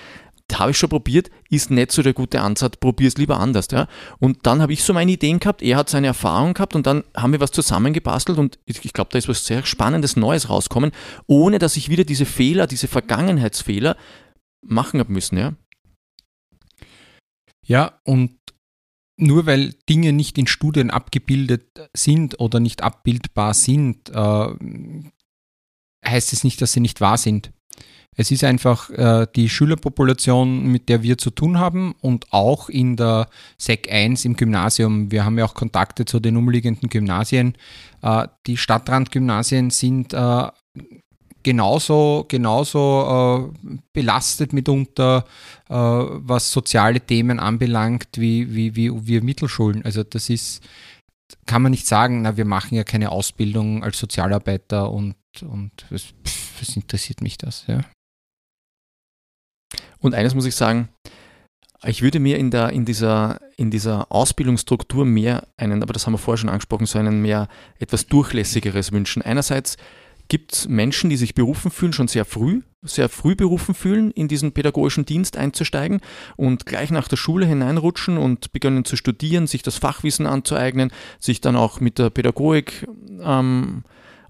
habe 0.58 0.72
ich 0.72 0.78
schon 0.78 0.88
probiert, 0.88 1.30
ist 1.50 1.70
nicht 1.70 1.92
so 1.92 2.02
der 2.02 2.12
gute 2.12 2.40
Ansatz, 2.40 2.76
probier 2.76 3.08
es 3.08 3.16
lieber 3.16 3.38
anders. 3.38 3.68
Ja? 3.70 3.88
Und 4.18 4.46
dann 4.46 4.62
habe 4.62 4.72
ich 4.72 4.82
so 4.82 4.92
meine 4.92 5.12
Ideen 5.12 5.40
gehabt, 5.40 5.62
er 5.62 5.76
hat 5.76 5.88
seine 5.88 6.08
Erfahrung 6.08 6.54
gehabt 6.54 6.74
und 6.74 6.86
dann 6.86 7.04
haben 7.16 7.32
wir 7.32 7.40
was 7.40 7.52
zusammengebastelt 7.52 8.38
und 8.38 8.58
ich, 8.64 8.92
glaube, 8.92 9.10
da 9.12 9.18
ist 9.18 9.28
was 9.28 9.44
sehr 9.46 9.64
Spannendes 9.64 10.16
Neues 10.16 10.48
rauskommen, 10.48 10.92
ohne 11.26 11.58
dass 11.58 11.76
ich 11.76 11.88
wieder 11.88 12.04
diese 12.04 12.26
Fehler, 12.26 12.66
diese 12.66 12.88
Vergangenheitsfehler 12.88 13.96
machen 14.62 15.00
habe 15.00 15.12
müssen. 15.12 15.38
Ja? 15.38 15.54
ja, 17.66 18.00
und 18.04 18.38
nur 19.16 19.46
weil 19.46 19.74
Dinge 19.88 20.12
nicht 20.12 20.38
in 20.38 20.46
Studien 20.46 20.90
abgebildet 20.90 21.88
sind 21.94 22.40
oder 22.40 22.60
nicht 22.60 22.82
abbildbar 22.82 23.54
sind, 23.54 24.10
äh, 24.10 24.48
heißt 26.04 26.32
es 26.32 26.44
nicht, 26.44 26.60
dass 26.60 26.72
sie 26.72 26.80
nicht 26.80 27.00
wahr 27.00 27.18
sind. 27.18 27.52
Es 28.16 28.30
ist 28.30 28.44
einfach 28.44 28.90
äh, 28.90 29.26
die 29.34 29.48
Schülerpopulation, 29.48 30.66
mit 30.66 30.88
der 30.88 31.02
wir 31.02 31.18
zu 31.18 31.30
tun 31.30 31.58
haben 31.58 31.94
und 32.00 32.32
auch 32.32 32.68
in 32.68 32.96
der 32.96 33.28
SEC 33.58 33.90
1 33.90 34.24
im 34.24 34.36
Gymnasium. 34.36 35.10
Wir 35.10 35.24
haben 35.24 35.38
ja 35.38 35.44
auch 35.44 35.54
Kontakte 35.54 36.04
zu 36.04 36.20
den 36.20 36.36
umliegenden 36.36 36.88
Gymnasien. 36.88 37.56
Äh, 38.02 38.28
die 38.46 38.56
Stadtrandgymnasien 38.56 39.70
sind 39.70 40.14
äh, 40.14 40.48
genauso, 41.44 42.24
genauso 42.28 43.52
äh, 43.64 43.76
belastet 43.92 44.52
mitunter, 44.52 45.24
äh, 45.68 45.74
was 45.74 46.50
soziale 46.50 47.00
Themen 47.00 47.38
anbelangt, 47.38 48.08
wie, 48.16 48.52
wie, 48.54 48.74
wie 48.74 49.06
wir 49.06 49.22
Mittelschulen. 49.22 49.84
Also 49.84 50.02
das 50.02 50.30
ist, 50.30 50.62
kann 51.46 51.62
man 51.62 51.70
nicht 51.70 51.86
sagen, 51.86 52.22
na, 52.22 52.36
wir 52.36 52.44
machen 52.44 52.74
ja 52.74 52.82
keine 52.82 53.12
Ausbildung 53.12 53.84
als 53.84 53.98
Sozialarbeiter 53.98 54.90
und, 54.90 55.16
und 55.42 55.70
was, 55.90 56.02
pff, 56.02 56.60
was 56.60 56.76
interessiert 56.76 57.20
mich 57.20 57.38
das, 57.38 57.64
ja. 57.68 57.80
Und 59.98 60.14
eines 60.14 60.34
muss 60.34 60.46
ich 60.46 60.54
sagen, 60.54 60.88
ich 61.86 62.02
würde 62.02 62.18
mir 62.18 62.38
in, 62.38 62.50
der, 62.50 62.70
in, 62.70 62.84
dieser, 62.84 63.40
in 63.56 63.70
dieser 63.70 64.10
Ausbildungsstruktur 64.10 65.04
mehr 65.04 65.46
einen, 65.56 65.82
aber 65.82 65.92
das 65.92 66.06
haben 66.06 66.14
wir 66.14 66.18
vorher 66.18 66.38
schon 66.38 66.48
angesprochen, 66.48 66.86
so 66.86 66.98
einen 66.98 67.20
mehr 67.20 67.48
etwas 67.78 68.06
durchlässigeres 68.06 68.92
wünschen. 68.92 69.22
Einerseits 69.22 69.76
gibt 70.28 70.54
es 70.54 70.68
Menschen, 70.68 71.10
die 71.10 71.16
sich 71.16 71.34
berufen 71.34 71.70
fühlen, 71.70 71.92
schon 71.92 72.08
sehr 72.08 72.24
früh, 72.24 72.62
sehr 72.82 73.08
früh 73.08 73.34
berufen 73.34 73.74
fühlen, 73.74 74.10
in 74.10 74.28
diesen 74.28 74.52
pädagogischen 74.52 75.04
Dienst 75.04 75.36
einzusteigen 75.36 76.00
und 76.36 76.66
gleich 76.66 76.90
nach 76.90 77.08
der 77.08 77.16
Schule 77.16 77.46
hineinrutschen 77.46 78.16
und 78.16 78.52
beginnen 78.52 78.84
zu 78.84 78.96
studieren, 78.96 79.46
sich 79.46 79.62
das 79.62 79.76
Fachwissen 79.76 80.26
anzueignen, 80.26 80.92
sich 81.18 81.40
dann 81.40 81.56
auch 81.56 81.80
mit 81.80 81.98
der 81.98 82.10
Pädagogik 82.10 82.88
ähm, 83.20 83.84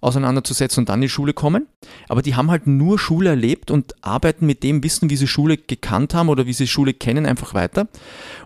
auseinanderzusetzen 0.05 0.83
und 0.83 0.89
dann 0.89 0.99
in 0.99 1.03
die 1.03 1.09
Schule 1.09 1.33
kommen. 1.33 1.67
Aber 2.09 2.23
die 2.23 2.35
haben 2.35 2.51
halt 2.51 2.67
nur 2.67 2.99
Schule 2.99 3.31
erlebt 3.31 3.71
und 3.71 3.95
arbeiten 4.05 4.47
mit 4.47 4.63
dem 4.63 4.83
Wissen, 4.83 5.11
wie 5.11 5.17
sie 5.17 5.27
Schule 5.27 5.57
gekannt 5.57 6.15
haben 6.15 6.29
oder 6.29 6.47
wie 6.47 6.53
sie 6.53 6.67
Schule 6.67 6.95
kennen, 6.95 7.27
einfach 7.27 7.55
weiter. 7.55 7.89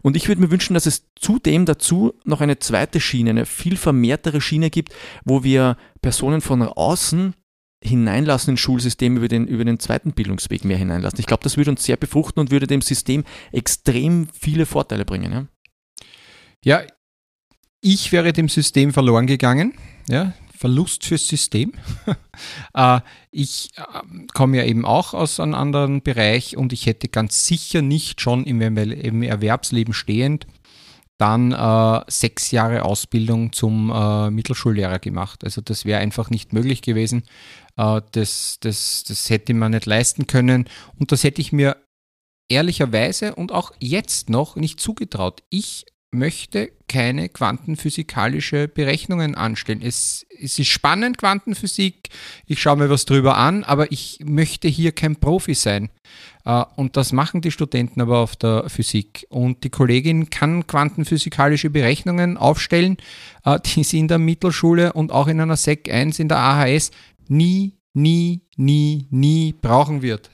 Und 0.03 0.17
ich 0.17 0.29
würde 0.29 0.41
mir 0.41 0.51
wünschen, 0.51 0.75
dass 0.75 0.87
es 0.87 1.07
zudem 1.17 1.67
dazu 1.67 2.15
noch 2.25 2.41
eine 2.41 2.59
zweite 2.59 3.01
Schiene, 3.01 3.31
eine 3.31 3.47
viel 3.47 3.77
vermehrtere 3.77 4.41
Schiene 4.41 4.71
gibt, 4.71 4.95
wo 5.25 5.43
wir 5.43 5.77
Personen 6.01 6.41
von 6.41 6.63
außen 6.63 7.35
hineinlassen 7.83 8.53
ins 8.53 8.61
Schulsystem 8.61 9.17
über 9.17 9.29
den, 9.29 9.47
über 9.47 9.65
den 9.65 9.79
zweiten 9.79 10.13
Bildungsweg 10.13 10.65
mehr 10.65 10.77
hineinlassen. 10.77 11.21
Ich 11.21 11.27
glaube, 11.27 11.45
das 11.45 11.57
würde 11.57 11.71
uns 11.71 11.85
sehr 11.85 11.97
befruchten 11.97 12.41
und 12.41 12.51
würde 12.51 12.67
dem 12.67 12.81
System 12.81 13.25
extrem 13.53 14.29
viele 14.33 14.67
Vorteile 14.67 15.05
bringen. 15.05 15.49
Ja, 16.65 16.81
ja 16.81 16.87
ich 17.81 18.11
wäre 18.11 18.33
dem 18.33 18.49
System 18.49 18.93
verloren 18.93 19.27
gegangen. 19.27 19.75
Ja, 20.09 20.33
Verlust 20.59 21.05
fürs 21.05 21.27
System. 21.27 21.73
Äh, 22.73 23.01
ich 23.33 23.71
äh, 23.77 23.83
komme 24.33 24.59
ja 24.59 24.65
eben 24.65 24.85
auch 24.85 25.13
aus 25.13 25.41
einem 25.41 25.55
anderen 25.55 26.03
Bereich 26.03 26.57
und 26.57 26.73
ich 26.73 26.87
hätte 26.87 27.09
ganz 27.09 27.47
sicher 27.47 27.83
nicht 27.83 28.21
schon 28.21 28.45
im, 28.45 28.61
Erwerbsleben 29.25 29.93
stehend 29.93 30.47
dann 31.19 31.51
äh, 31.51 32.05
sechs 32.07 32.53
Jahre 32.53 32.85
Ausbildung 32.85 33.53
zum 33.53 33.91
äh, 33.91 34.31
Mittelschullehrer 34.31 35.01
gemacht. 35.01 35.43
Also 35.43 35.61
das 35.61 35.85
wäre 35.85 36.01
einfach 36.01 36.31
nicht 36.31 36.53
möglich 36.53 36.81
gewesen. 36.81 37.25
Äh, 37.77 38.01
das, 38.13 38.59
das, 38.61 39.03
das 39.03 39.29
hätte 39.29 39.53
man 39.53 39.73
nicht 39.73 39.87
leisten 39.87 40.29
können 40.29 40.69
und 40.97 41.11
das 41.11 41.25
hätte 41.25 41.41
ich 41.41 41.51
mir 41.51 41.77
ehrlicherweise 42.49 43.35
und 43.35 43.53
auch 43.53 43.73
jetzt 43.81 44.31
noch 44.31 44.55
nicht 44.55 44.79
zugetraut. 44.79 45.43
Ich 45.51 45.87
möchte 46.11 46.71
keine 46.89 47.29
quantenphysikalische 47.29 48.67
Berechnungen 48.67 49.35
anstellen. 49.35 49.83
Es, 49.83 50.27
es 50.41 50.59
ist 50.59 50.69
spannend, 50.69 51.19
Quantenphysik, 51.19 52.09
ich 52.47 52.63
schaue 52.63 52.77
mir 52.77 52.91
was 52.91 53.05
drüber 53.05 53.37
an, 53.37 53.63
aber 53.65 53.93
ich 53.93 54.21
möchte 54.25 54.69
hier 54.69 54.93
kein 54.93 55.17
Profi 55.17 55.55
sein. 55.55 55.91
Äh, 56.45 56.65
und 56.77 56.97
das 56.97 57.13
machen 57.13 57.43
die 57.43 57.51
Studenten 57.51 58.01
aber 58.01 58.19
auf 58.19 58.37
der 58.37 58.69
Physik. 58.69 59.27
Und 59.29 59.65
die 59.65 59.71
Kollegin 59.71 60.31
kann 60.31 60.67
quantenphysikalische 60.67 61.71
Berechnungen 61.71 62.39
aufstellen, 62.39 62.97
äh, 63.45 63.61
die 63.61 63.85
sie 63.85 63.99
in 63.99 64.09
der 64.09 64.19
Mittelschule 64.19 64.95
und 64.95 65.13
auch 65.13 65.29
in 65.29 65.41
einer 65.41 65.57
SEC 65.57 65.93
1 65.93 66.19
in 66.19 66.29
der 66.29 66.39
AHS 66.39 66.91
nie, 67.29 67.77
nie, 67.93 68.41
nie, 68.57 69.07
nie 69.11 69.55
brauchen 69.61 70.01
wird. 70.01 70.31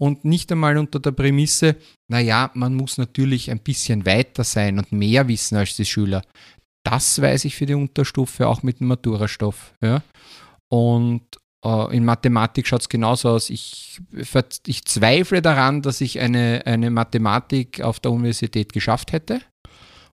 Und 0.00 0.24
nicht 0.24 0.50
einmal 0.50 0.78
unter 0.78 0.98
der 0.98 1.12
Prämisse, 1.12 1.76
naja, 2.08 2.50
man 2.54 2.74
muss 2.74 2.96
natürlich 2.96 3.50
ein 3.50 3.58
bisschen 3.58 4.06
weiter 4.06 4.44
sein 4.44 4.78
und 4.78 4.92
mehr 4.92 5.28
wissen 5.28 5.56
als 5.56 5.76
die 5.76 5.84
Schüler. 5.84 6.22
Das 6.82 7.20
weiß 7.20 7.44
ich 7.44 7.54
für 7.54 7.66
die 7.66 7.74
Unterstufe 7.74 8.48
auch 8.48 8.62
mit 8.62 8.80
dem 8.80 8.86
Maturastoff. 8.86 9.74
Ja? 9.82 10.02
Und 10.70 11.20
äh, 11.62 11.94
in 11.94 12.06
Mathematik 12.06 12.66
schaut 12.66 12.80
es 12.80 12.88
genauso 12.88 13.28
aus. 13.28 13.50
Ich, 13.50 14.00
ich 14.66 14.86
zweifle 14.86 15.42
daran, 15.42 15.82
dass 15.82 16.00
ich 16.00 16.18
eine, 16.18 16.62
eine 16.64 16.90
Mathematik 16.90 17.82
auf 17.82 18.00
der 18.00 18.12
Universität 18.12 18.72
geschafft 18.72 19.12
hätte. 19.12 19.42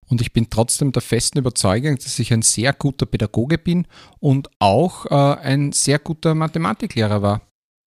Und 0.10 0.20
ich 0.20 0.34
bin 0.34 0.50
trotzdem 0.50 0.92
der 0.92 1.02
festen 1.02 1.38
Überzeugung, 1.38 1.96
dass 1.96 2.20
ich 2.20 2.34
ein 2.34 2.42
sehr 2.42 2.74
guter 2.74 3.06
Pädagoge 3.06 3.58
bin 3.58 3.88
und 4.20 4.50
auch 4.60 5.06
äh, 5.06 5.40
ein 5.40 5.72
sehr 5.72 6.00
guter 6.00 6.36
Mathematiklehrer 6.36 7.22
war. 7.22 7.42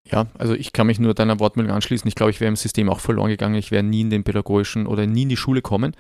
Ja, 0.05 0.27
also 0.39 0.55
ich 0.55 0.73
kann 0.73 0.87
mich 0.87 0.99
nur 0.99 1.15
deiner 1.15 1.41
Wortmeldung 1.41 1.75
anschließen. 1.75 2.09
Ich 2.09 2.15
glaube, 2.15 2.31
ich 2.31 2.41
wäre 2.41 2.49
im 2.49 2.57
System 2.57 2.89
auch 2.89 3.01
verloren 3.01 3.29
gegangen. 3.29 3.55
Ich 3.55 3.71
wäre 3.71 3.83
nie 3.83 4.01
in 4.01 4.11
den 4.11 4.25
pädagogischen 4.25 4.87
oder 4.87 5.07
nie 5.07 5.23
in 5.23 5.29
die 5.29 5.37
Schule 5.37 5.63
kommen, 5.63 5.95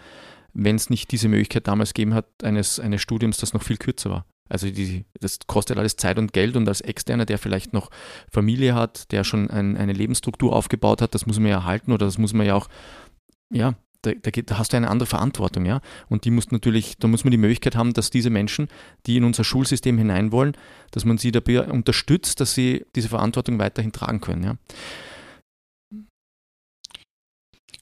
wenn 0.53 0.77
es 0.77 0.91
nicht 0.91 1.13
diese 1.13 1.29
Möglichkeit 1.29 1.69
damals 1.69 1.95
gegeben 1.95 2.15
hat, 2.15 2.27
eines, 2.43 2.81
eines 2.81 3.03
Studiums, 3.03 3.39
das 3.39 3.53
noch 3.53 3.63
viel 3.63 3.77
kürzer 3.77 4.11
war. 4.11 4.27
Also 4.49 4.69
die, 4.69 5.05
das 5.21 5.39
kostet 5.47 5.79
alles 5.79 5.97
Zeit 5.97 6.19
und 6.19 6.33
Geld 6.33 6.57
und 6.57 6.67
als 6.67 6.81
Externer, 6.81 7.25
der 7.25 7.39
vielleicht 7.39 7.73
noch 7.73 7.89
Familie 8.29 8.75
hat, 8.75 9.13
der 9.13 9.23
schon 9.23 9.49
ein, 9.49 9.77
eine 9.77 9.93
Lebensstruktur 9.93 10.55
aufgebaut 10.55 11.03
hat, 11.03 11.15
das 11.15 11.27
muss 11.27 11.39
man 11.39 11.51
ja 11.51 11.59
erhalten 11.59 11.93
oder 11.93 12.07
das 12.07 12.19
muss 12.19 12.33
man 12.33 12.47
ja 12.47 12.57
auch 12.57 12.69
ja, 13.53 13.75
da, 14.03 14.13
da, 14.13 14.31
da, 14.31 14.59
hast 14.59 14.73
du 14.73 14.77
eine 14.77 14.89
andere 14.89 15.07
Verantwortung, 15.07 15.67
ja. 15.67 15.81
Und 16.09 16.25
die 16.25 16.31
muss 16.31 16.51
natürlich, 16.51 16.97
da 16.99 17.09
muss 17.09 17.25
man 17.25 17.31
die 17.31 17.37
Möglichkeit 17.37 17.77
haben, 17.77 17.93
dass 17.93 18.11
diese 18.11 18.31
Menschen, 18.31 18.69
die 19.07 19.17
in 19.17 19.25
unser 19.25 19.45
Schulsystem 19.45 19.99
hinein 19.99 20.33
wollen, 20.33 20.57
dass 20.91 21.05
man 21.05 21.19
sie 21.19 21.33
dabei 21.33 21.63
unterstützt, 21.63 22.41
dass 22.41 22.55
sie 22.55 22.85
diese 22.97 23.09
Verantwortung 23.09 23.59
weiterhin 23.59 23.93
tragen 23.93 24.21
können, 24.21 24.43
ja. 24.43 24.57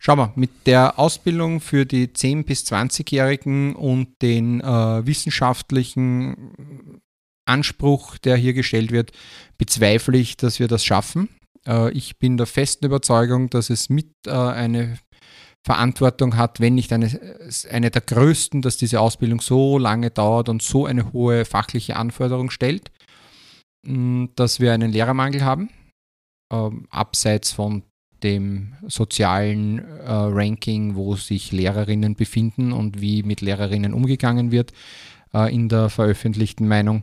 Schau 0.00 0.14
mal, 0.14 0.32
mit 0.36 0.50
der 0.66 0.98
Ausbildung 0.98 1.60
für 1.60 1.84
die 1.84 2.06
10- 2.06 2.44
bis 2.44 2.64
20-Jährigen 2.64 3.74
und 3.74 4.22
den 4.22 4.60
äh, 4.60 5.06
wissenschaftlichen 5.06 7.00
Anspruch, 7.46 8.16
der 8.18 8.36
hier 8.36 8.52
gestellt 8.52 8.92
wird, 8.92 9.10
bezweifle 9.56 10.16
ich, 10.16 10.36
dass 10.36 10.60
wir 10.60 10.68
das 10.68 10.84
schaffen. 10.84 11.28
Äh, 11.66 11.90
ich 11.92 12.18
bin 12.18 12.36
der 12.36 12.46
festen 12.46 12.86
Überzeugung, 12.86 13.50
dass 13.50 13.70
es 13.70 13.88
mit 13.88 14.12
äh, 14.26 14.30
eine 14.30 14.98
Verantwortung 15.68 16.38
hat, 16.38 16.60
wenn 16.60 16.76
nicht 16.76 16.94
eine, 16.94 17.10
eine 17.70 17.90
der 17.90 18.00
größten, 18.00 18.62
dass 18.62 18.78
diese 18.78 19.02
Ausbildung 19.02 19.42
so 19.42 19.76
lange 19.76 20.08
dauert 20.08 20.48
und 20.48 20.62
so 20.62 20.86
eine 20.86 21.12
hohe 21.12 21.44
fachliche 21.44 21.96
Anforderung 21.96 22.48
stellt, 22.48 22.90
mm, 23.86 24.28
dass 24.34 24.60
wir 24.60 24.72
einen 24.72 24.90
Lehrermangel 24.90 25.44
haben, 25.44 25.68
ähm, 26.50 26.86
abseits 26.88 27.52
von 27.52 27.82
dem 28.22 28.76
sozialen 28.86 29.80
äh, 29.80 30.10
Ranking, 30.10 30.94
wo 30.94 31.16
sich 31.16 31.52
Lehrerinnen 31.52 32.14
befinden 32.14 32.72
und 32.72 33.02
wie 33.02 33.22
mit 33.22 33.42
Lehrerinnen 33.42 33.92
umgegangen 33.92 34.50
wird 34.50 34.72
äh, 35.34 35.54
in 35.54 35.68
der 35.68 35.90
veröffentlichten 35.90 36.66
Meinung. 36.66 37.02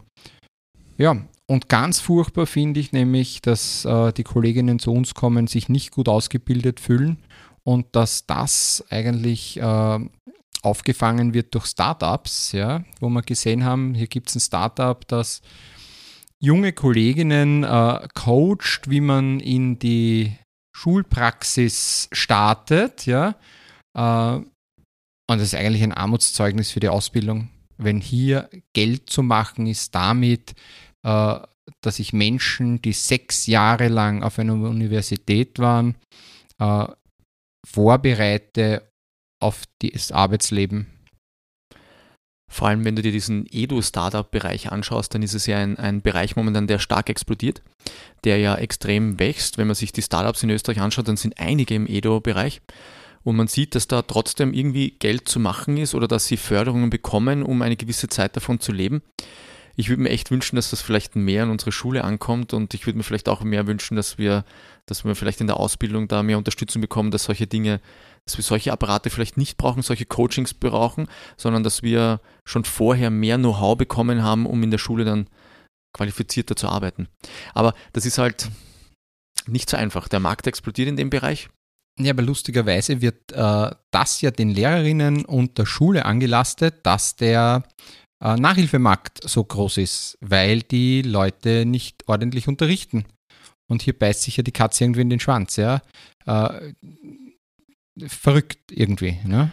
Ja, 0.98 1.18
und 1.46 1.70
ganz 1.70 2.00
furchtbar 2.00 2.48
finde 2.48 2.80
ich 2.80 2.94
nämlich, 2.94 3.44
dass 3.44 3.86
äh, 3.86 4.12
die 4.12 4.24
Kolleginnen 4.24 4.80
zu 4.80 4.92
uns 4.92 5.14
kommen, 5.14 5.46
sich 5.46 5.70
nicht 5.70 5.92
gut 5.92 6.10
ausgebildet 6.10 6.80
fühlen 6.80 7.18
und 7.66 7.96
dass 7.96 8.26
das 8.26 8.86
eigentlich 8.90 9.58
äh, 9.58 10.00
aufgefangen 10.62 11.34
wird 11.34 11.54
durch 11.54 11.66
Startups, 11.66 12.52
ja, 12.52 12.84
wo 13.00 13.10
wir 13.10 13.22
gesehen 13.22 13.64
haben, 13.64 13.94
hier 13.94 14.08
gibt 14.08 14.30
es 14.30 14.36
ein 14.36 14.40
Startup, 14.40 15.08
das 15.08 15.42
junge 16.40 16.74
Kolleginnen 16.74 17.64
äh, 17.64 18.08
coacht, 18.14 18.90
wie 18.90 19.02
man 19.02 19.40
in 19.40 19.80
die 19.80 20.36
Schulpraxis 20.76 22.08
startet, 22.12 23.06
ja. 23.06 23.36
Äh, 23.96 24.42
und 25.28 25.40
das 25.40 25.42
ist 25.42 25.56
eigentlich 25.56 25.84
ein 25.84 25.94
Armutszeugnis 25.94 26.72
für 26.72 26.80
die 26.80 26.90
Ausbildung, 26.90 27.50
wenn 27.78 28.00
hier 28.00 28.50
Geld 28.74 29.10
zu 29.10 29.24
machen 29.24 29.66
ist 29.66 29.96
damit, 29.96 30.54
äh, 31.04 31.40
dass 31.82 31.98
ich 32.00 32.14
Menschen, 32.14 32.82
die 32.82 32.94
sechs 32.94 33.48
Jahre 33.48 33.88
lang 33.88 34.22
auf 34.22 34.38
einer 34.38 34.54
Universität 34.54 35.58
waren, 35.58 35.96
äh, 36.60 36.86
vorbereite 37.66 38.90
auf 39.42 39.64
das 39.82 40.12
Arbeitsleben? 40.12 40.88
Vor 42.50 42.68
allem, 42.68 42.86
wenn 42.86 42.96
du 42.96 43.02
dir 43.02 43.12
diesen 43.12 43.46
Edu-Startup-Bereich 43.50 44.72
anschaust, 44.72 45.14
dann 45.14 45.24
ist 45.24 45.34
es 45.34 45.48
ja 45.48 45.58
ein, 45.58 45.78
ein 45.78 46.02
Bereich 46.02 46.36
momentan, 46.36 46.68
der 46.68 46.80
stark 46.80 47.10
explodiert, 47.10 47.62
der 48.24 48.38
ja 48.38 48.56
extrem 48.56 49.20
wächst. 49.20 49.58
Wenn 49.58 49.68
man 49.68 49.76
sich 49.76 49.92
die 49.92 50.04
Startups 50.04 50.44
in 50.44 50.52
Österreich 50.52 50.80
anschaut, 50.80 51.08
dann 51.08 51.18
sind 51.18 51.40
einige 51.40 51.76
im 51.76 51.88
Edu-Bereich. 51.88 52.62
Und 53.24 53.36
man 53.36 53.48
sieht, 53.48 53.74
dass 53.74 53.88
da 53.88 54.04
trotzdem 54.04 54.54
irgendwie 54.54 54.92
Geld 54.92 55.28
zu 55.28 55.40
machen 55.40 55.78
ist 55.78 55.96
oder 55.96 56.08
dass 56.08 56.28
sie 56.28 56.38
Förderungen 56.38 56.92
bekommen, 56.92 57.42
um 57.42 57.64
eine 57.64 57.76
gewisse 57.76 58.08
Zeit 58.08 58.36
davon 58.38 58.60
zu 58.60 58.72
leben 58.72 59.02
ich 59.76 59.90
würde 59.90 60.04
mir 60.04 60.10
echt 60.10 60.32
wünschen, 60.32 60.56
dass 60.56 60.70
das 60.70 60.82
vielleicht 60.82 61.16
mehr 61.16 61.44
in 61.44 61.50
unsere 61.50 61.72
Schule 61.72 62.04
ankommt 62.04 62.54
und 62.54 62.74
ich 62.74 62.86
würde 62.86 62.98
mir 62.98 63.04
vielleicht 63.04 63.30
auch 63.30 63.42
mehr 63.42 63.68
wünschen, 63.68 63.96
dass 63.96 64.18
wir, 64.18 64.46
dass 64.86 65.04
wir 65.04 65.16
vielleicht 65.16 65.42
in 65.42 65.48
der 65.48 65.58
Ausbildung 65.58 66.08
da 66.08 66.24
mehr 66.24 66.38
Unterstützung 66.38 66.82
bekommen, 66.82 67.12
dass 67.12 67.26
solche 67.26 67.48
Dinge, 67.48 67.82
dass 68.26 68.38
wir 68.38 68.44
solche 68.44 68.72
Apparate 68.72 69.10
vielleicht 69.10 69.38
nicht 69.38 69.58
brauchen, 69.58 69.82
solche 69.82 70.06
Coachings 70.06 70.54
brauchen, 70.54 71.08
sondern 71.38 71.64
dass 71.64 71.84
wir 71.84 72.22
schon 72.46 72.64
vorher 72.64 73.10
mehr 73.10 73.38
Know-how 73.38 73.78
bekommen 73.78 74.24
haben, 74.24 74.46
um 74.46 74.64
in 74.64 74.72
der 74.72 74.78
Schule 74.78 75.06
dann 75.06 75.28
qualifizierter 75.94 76.56
zu 76.56 76.68
arbeiten. 76.68 77.08
Aber 77.54 77.74
das 77.94 78.06
ist 78.06 78.18
halt 78.18 78.50
nicht 79.48 79.70
so 79.70 79.78
einfach. 79.78 80.08
Der 80.08 80.20
Markt 80.20 80.48
explodiert 80.48 80.90
in 80.90 80.98
dem 80.98 81.10
Bereich. 81.10 81.50
Ja, 81.98 82.12
aber 82.12 82.24
lustigerweise 82.24 83.02
wird 83.02 83.32
äh, 83.32 83.72
das 83.92 84.20
ja 84.20 84.32
den 84.32 84.50
Lehrerinnen 84.50 85.24
und 85.24 85.58
der 85.58 85.66
Schule 85.66 86.06
angelastet, 86.06 86.86
dass 86.86 87.16
der 87.16 87.64
Nachhilfemarkt 88.34 89.28
so 89.28 89.44
groß 89.44 89.78
ist, 89.78 90.18
weil 90.22 90.62
die 90.62 91.02
Leute 91.02 91.66
nicht 91.66 92.04
ordentlich 92.08 92.48
unterrichten. 92.48 93.06
Und 93.68 93.82
hier 93.82 93.98
beißt 93.98 94.24
sich 94.24 94.38
ja 94.38 94.44
die 94.44 94.52
Katze 94.52 94.84
irgendwie 94.84 95.02
in 95.02 95.10
den 95.10 95.20
Schwanz, 95.20 95.56
ja. 95.56 95.82
Äh, 96.26 96.74
verrückt 98.08 98.72
irgendwie, 98.72 99.18
ne? 99.26 99.52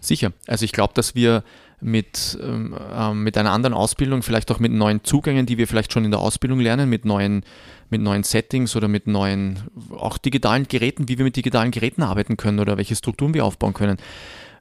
Sicher. 0.00 0.32
Also 0.46 0.64
ich 0.64 0.72
glaube, 0.72 0.92
dass 0.94 1.14
wir 1.14 1.44
mit, 1.80 2.38
ähm, 2.42 2.74
äh, 2.74 3.14
mit 3.14 3.36
einer 3.36 3.52
anderen 3.52 3.74
Ausbildung, 3.74 4.22
vielleicht 4.22 4.50
auch 4.50 4.58
mit 4.58 4.72
neuen 4.72 5.04
Zugängen, 5.04 5.46
die 5.46 5.58
wir 5.58 5.66
vielleicht 5.66 5.92
schon 5.92 6.04
in 6.04 6.10
der 6.10 6.20
Ausbildung 6.20 6.60
lernen, 6.60 6.88
mit 6.88 7.04
neuen, 7.04 7.44
mit 7.90 8.00
neuen 8.00 8.22
Settings 8.22 8.74
oder 8.76 8.88
mit 8.88 9.06
neuen, 9.06 9.60
auch 9.90 10.18
digitalen 10.18 10.66
Geräten, 10.68 11.08
wie 11.08 11.18
wir 11.18 11.24
mit 11.24 11.36
digitalen 11.36 11.70
Geräten 11.70 12.02
arbeiten 12.02 12.36
können 12.36 12.58
oder 12.58 12.76
welche 12.76 12.96
Strukturen 12.96 13.34
wir 13.34 13.44
aufbauen 13.44 13.74
können. 13.74 13.98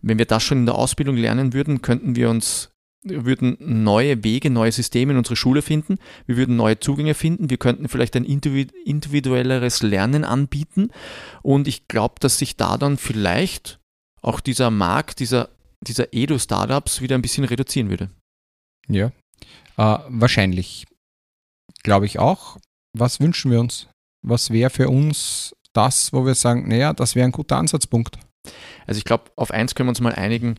Wenn 0.01 0.17
wir 0.17 0.25
das 0.25 0.43
schon 0.43 0.59
in 0.59 0.65
der 0.65 0.75
Ausbildung 0.75 1.15
lernen 1.15 1.53
würden, 1.53 1.81
könnten 1.81 2.15
wir 2.15 2.29
uns 2.29 2.72
wir 3.03 3.25
würden 3.25 3.57
neue 3.59 4.23
Wege, 4.23 4.49
neue 4.49 4.71
Systeme 4.71 5.11
in 5.11 5.17
unsere 5.17 5.35
Schule 5.35 5.61
finden. 5.61 5.97
Wir 6.25 6.37
würden 6.37 6.55
neue 6.55 6.79
Zugänge 6.79 7.13
finden. 7.13 7.49
Wir 7.49 7.57
könnten 7.57 7.89
vielleicht 7.89 8.15
ein 8.15 8.25
individuelleres 8.25 9.81
Lernen 9.81 10.23
anbieten. 10.23 10.89
Und 11.41 11.67
ich 11.67 11.87
glaube, 11.87 12.15
dass 12.19 12.37
sich 12.37 12.55
da 12.55 12.77
dann 12.77 12.97
vielleicht 12.97 13.79
auch 14.21 14.39
dieser 14.39 14.71
Markt 14.71 15.19
dieser, 15.19 15.49
dieser 15.85 16.13
Edu-Startups 16.13 17.01
wieder 17.01 17.15
ein 17.15 17.21
bisschen 17.21 17.43
reduzieren 17.43 17.89
würde. 17.89 18.09
Ja, 18.87 19.07
äh, 19.77 19.99
wahrscheinlich. 20.07 20.85
Glaube 21.83 22.05
ich 22.05 22.19
auch. 22.19 22.57
Was 22.97 23.19
wünschen 23.19 23.51
wir 23.51 23.59
uns? 23.59 23.87
Was 24.25 24.51
wäre 24.51 24.69
für 24.69 24.89
uns 24.89 25.53
das, 25.73 26.13
wo 26.13 26.25
wir 26.25 26.35
sagen, 26.35 26.69
naja, 26.69 26.93
das 26.93 27.15
wäre 27.15 27.25
ein 27.25 27.31
guter 27.33 27.57
Ansatzpunkt? 27.57 28.17
Also 28.87 28.97
ich 28.97 29.03
glaube, 29.03 29.31
auf 29.35 29.51
eins 29.51 29.75
können 29.75 29.87
wir 29.87 29.91
uns 29.91 30.01
mal 30.01 30.13
einigen 30.13 30.55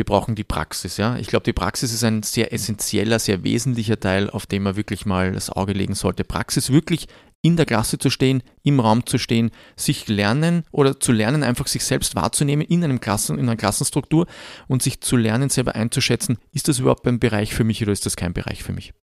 wir 0.00 0.04
brauchen 0.06 0.34
die 0.34 0.44
Praxis. 0.44 0.96
Ja? 0.96 1.18
Ich 1.18 1.26
glaube, 1.26 1.44
die 1.44 1.52
Praxis 1.52 1.92
ist 1.92 2.04
ein 2.04 2.22
sehr 2.22 2.54
essentieller, 2.54 3.18
sehr 3.18 3.44
wesentlicher 3.44 4.00
Teil, 4.00 4.30
auf 4.30 4.46
dem 4.46 4.62
man 4.62 4.74
wirklich 4.74 5.04
mal 5.04 5.32
das 5.32 5.50
Auge 5.50 5.74
legen 5.74 5.94
sollte. 5.94 6.24
Praxis 6.24 6.72
wirklich 6.72 7.06
in 7.42 7.58
der 7.58 7.66
Klasse 7.66 7.98
zu 7.98 8.08
stehen, 8.08 8.42
im 8.62 8.80
Raum 8.80 9.04
zu 9.04 9.18
stehen, 9.18 9.50
sich 9.76 10.08
lernen 10.08 10.64
oder 10.72 10.98
zu 10.98 11.12
lernen, 11.12 11.42
einfach 11.42 11.66
sich 11.66 11.84
selbst 11.84 12.14
wahrzunehmen 12.14 12.66
in, 12.66 12.82
einem 12.82 12.98
Klassen, 12.98 13.38
in 13.38 13.46
einer 13.46 13.58
Klassenstruktur 13.58 14.26
und 14.68 14.82
sich 14.82 15.02
zu 15.02 15.18
lernen, 15.18 15.50
selber 15.50 15.74
einzuschätzen, 15.74 16.38
ist 16.52 16.68
das 16.68 16.78
überhaupt 16.78 17.06
ein 17.06 17.20
Bereich 17.20 17.52
für 17.52 17.64
mich 17.64 17.82
oder 17.82 17.92
ist 17.92 18.06
das 18.06 18.16
kein 18.16 18.32
Bereich 18.32 18.62
für 18.62 18.72
mich? 18.72 18.94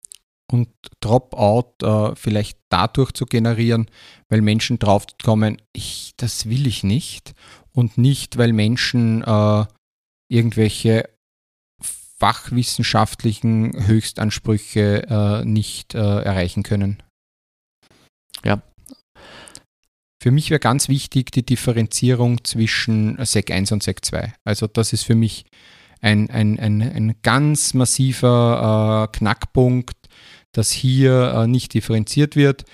Und 0.50 0.68
Dropout 1.00 1.74
äh, 1.82 2.16
vielleicht 2.16 2.58
dadurch 2.70 3.12
zu 3.12 3.26
generieren, 3.26 3.90
weil 4.30 4.40
Menschen 4.40 4.78
draufkommen, 4.78 5.60
ich, 5.74 6.14
das 6.16 6.48
will 6.48 6.66
ich 6.66 6.84
nicht 6.84 7.34
und 7.72 7.98
nicht, 7.98 8.38
weil 8.38 8.54
Menschen 8.54 9.22
äh, 9.22 9.64
irgendwelche 10.28 11.08
fachwissenschaftlichen 12.18 13.86
Höchstansprüche 13.86 15.02
äh, 15.08 15.44
nicht 15.44 15.94
äh, 15.94 15.98
erreichen 15.98 16.62
können. 16.62 17.02
Ja. 18.44 18.62
Für 20.22 20.30
mich 20.30 20.50
wäre 20.50 20.60
ganz 20.60 20.88
wichtig 20.88 21.30
die 21.30 21.44
Differenzierung 21.44 22.42
zwischen 22.44 23.18
SEC 23.24 23.50
1 23.50 23.72
und 23.72 23.82
SEC 23.82 24.04
2. 24.04 24.32
Also 24.44 24.66
das 24.66 24.92
ist 24.92 25.04
für 25.04 25.14
mich 25.14 25.44
ein, 26.00 26.30
ein, 26.30 26.58
ein, 26.58 26.80
ein 26.82 27.16
ganz 27.22 27.74
massiver 27.74 29.08
äh, 29.12 29.16
Knackpunkt, 29.16 29.96
dass 30.52 30.70
hier 30.70 31.32
äh, 31.34 31.46
nicht 31.46 31.74
differenziert 31.74 32.34
wird 32.34 32.64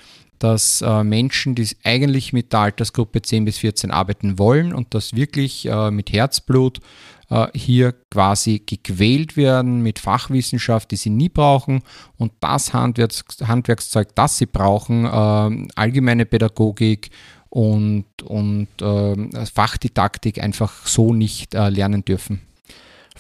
dass 0.42 0.82
äh, 0.82 1.04
Menschen, 1.04 1.54
die 1.54 1.68
eigentlich 1.85 2.32
mit 2.32 2.52
der 2.52 2.61
Altersgruppe 2.61 3.23
10 3.23 3.44
bis 3.44 3.59
14 3.59 3.92
arbeiten 3.92 4.40
wollen 4.40 4.75
und 4.75 4.92
das 4.92 5.14
wirklich 5.14 5.66
äh, 5.66 5.92
mit 5.92 6.12
Herzblut 6.12 6.80
hier 7.54 7.92
quasi 8.10 8.62
gequält 8.64 9.36
werden 9.36 9.82
mit 9.82 9.98
Fachwissenschaft, 9.98 10.90
die 10.90 10.96
sie 10.96 11.10
nie 11.10 11.28
brauchen 11.28 11.82
und 12.16 12.32
das 12.40 12.72
Handwerks 12.72 13.24
Handwerkszeug, 13.42 14.14
das 14.14 14.38
sie 14.38 14.46
brauchen, 14.46 15.04
äh, 15.06 15.68
allgemeine 15.75 16.26
Pädagogik 16.26 17.10
und, 17.49 18.06
und 18.25 18.68
äh, 18.80 19.47
Fachdidaktik 19.47 20.42
einfach 20.42 20.86
so 20.86 21.12
nicht 21.12 21.54
äh, 21.54 21.68
lernen 21.68 22.04
dürfen. 22.04 22.40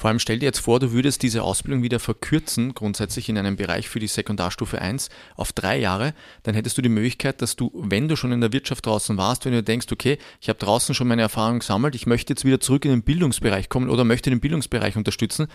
Vor 0.02 0.08
allem 0.08 0.18
stell 0.18 0.40
dir 0.40 0.46
jetzt 0.46 0.58
vor, 0.58 0.80
du 0.80 0.90
würdest 0.90 1.22
diese 1.22 1.44
Ausbildung 1.44 1.84
wieder 1.84 2.00
verkürzen, 2.00 2.74
grundsätzlich 2.74 3.28
in 3.28 3.38
einem 3.38 3.54
Bereich 3.54 3.88
für 3.88 4.00
die 4.00 4.08
Sekundarstufe 4.08 4.82
1 4.82 5.10
auf 5.36 5.52
drei 5.52 5.78
Jahre, 5.78 6.12
dann 6.42 6.56
hättest 6.56 6.76
du 6.76 6.82
die 6.82 6.88
Möglichkeit, 6.88 7.40
dass 7.40 7.54
du, 7.54 7.70
wenn 7.72 8.08
du 8.08 8.16
schon 8.16 8.32
in 8.32 8.40
der 8.40 8.52
Wirtschaft 8.52 8.84
draußen 8.84 9.16
warst, 9.16 9.44
wenn 9.44 9.52
du 9.52 9.62
denkst, 9.62 9.86
okay, 9.92 10.18
ich 10.40 10.48
habe 10.48 10.58
draußen 10.58 10.92
schon 10.92 11.06
meine 11.06 11.22
Erfahrung 11.22 11.60
gesammelt, 11.60 11.94
ich 11.94 12.08
möchte 12.08 12.32
jetzt 12.32 12.44
wieder 12.44 12.58
zurück 12.58 12.84
in 12.84 12.90
den 12.90 13.04
Bildungsbereich 13.04 13.68
kommen 13.68 13.88
oder 13.88 14.02
möchte 14.02 14.28
den 14.28 14.40
Bildungsbereich 14.40 14.96
unterstützen 14.96 15.46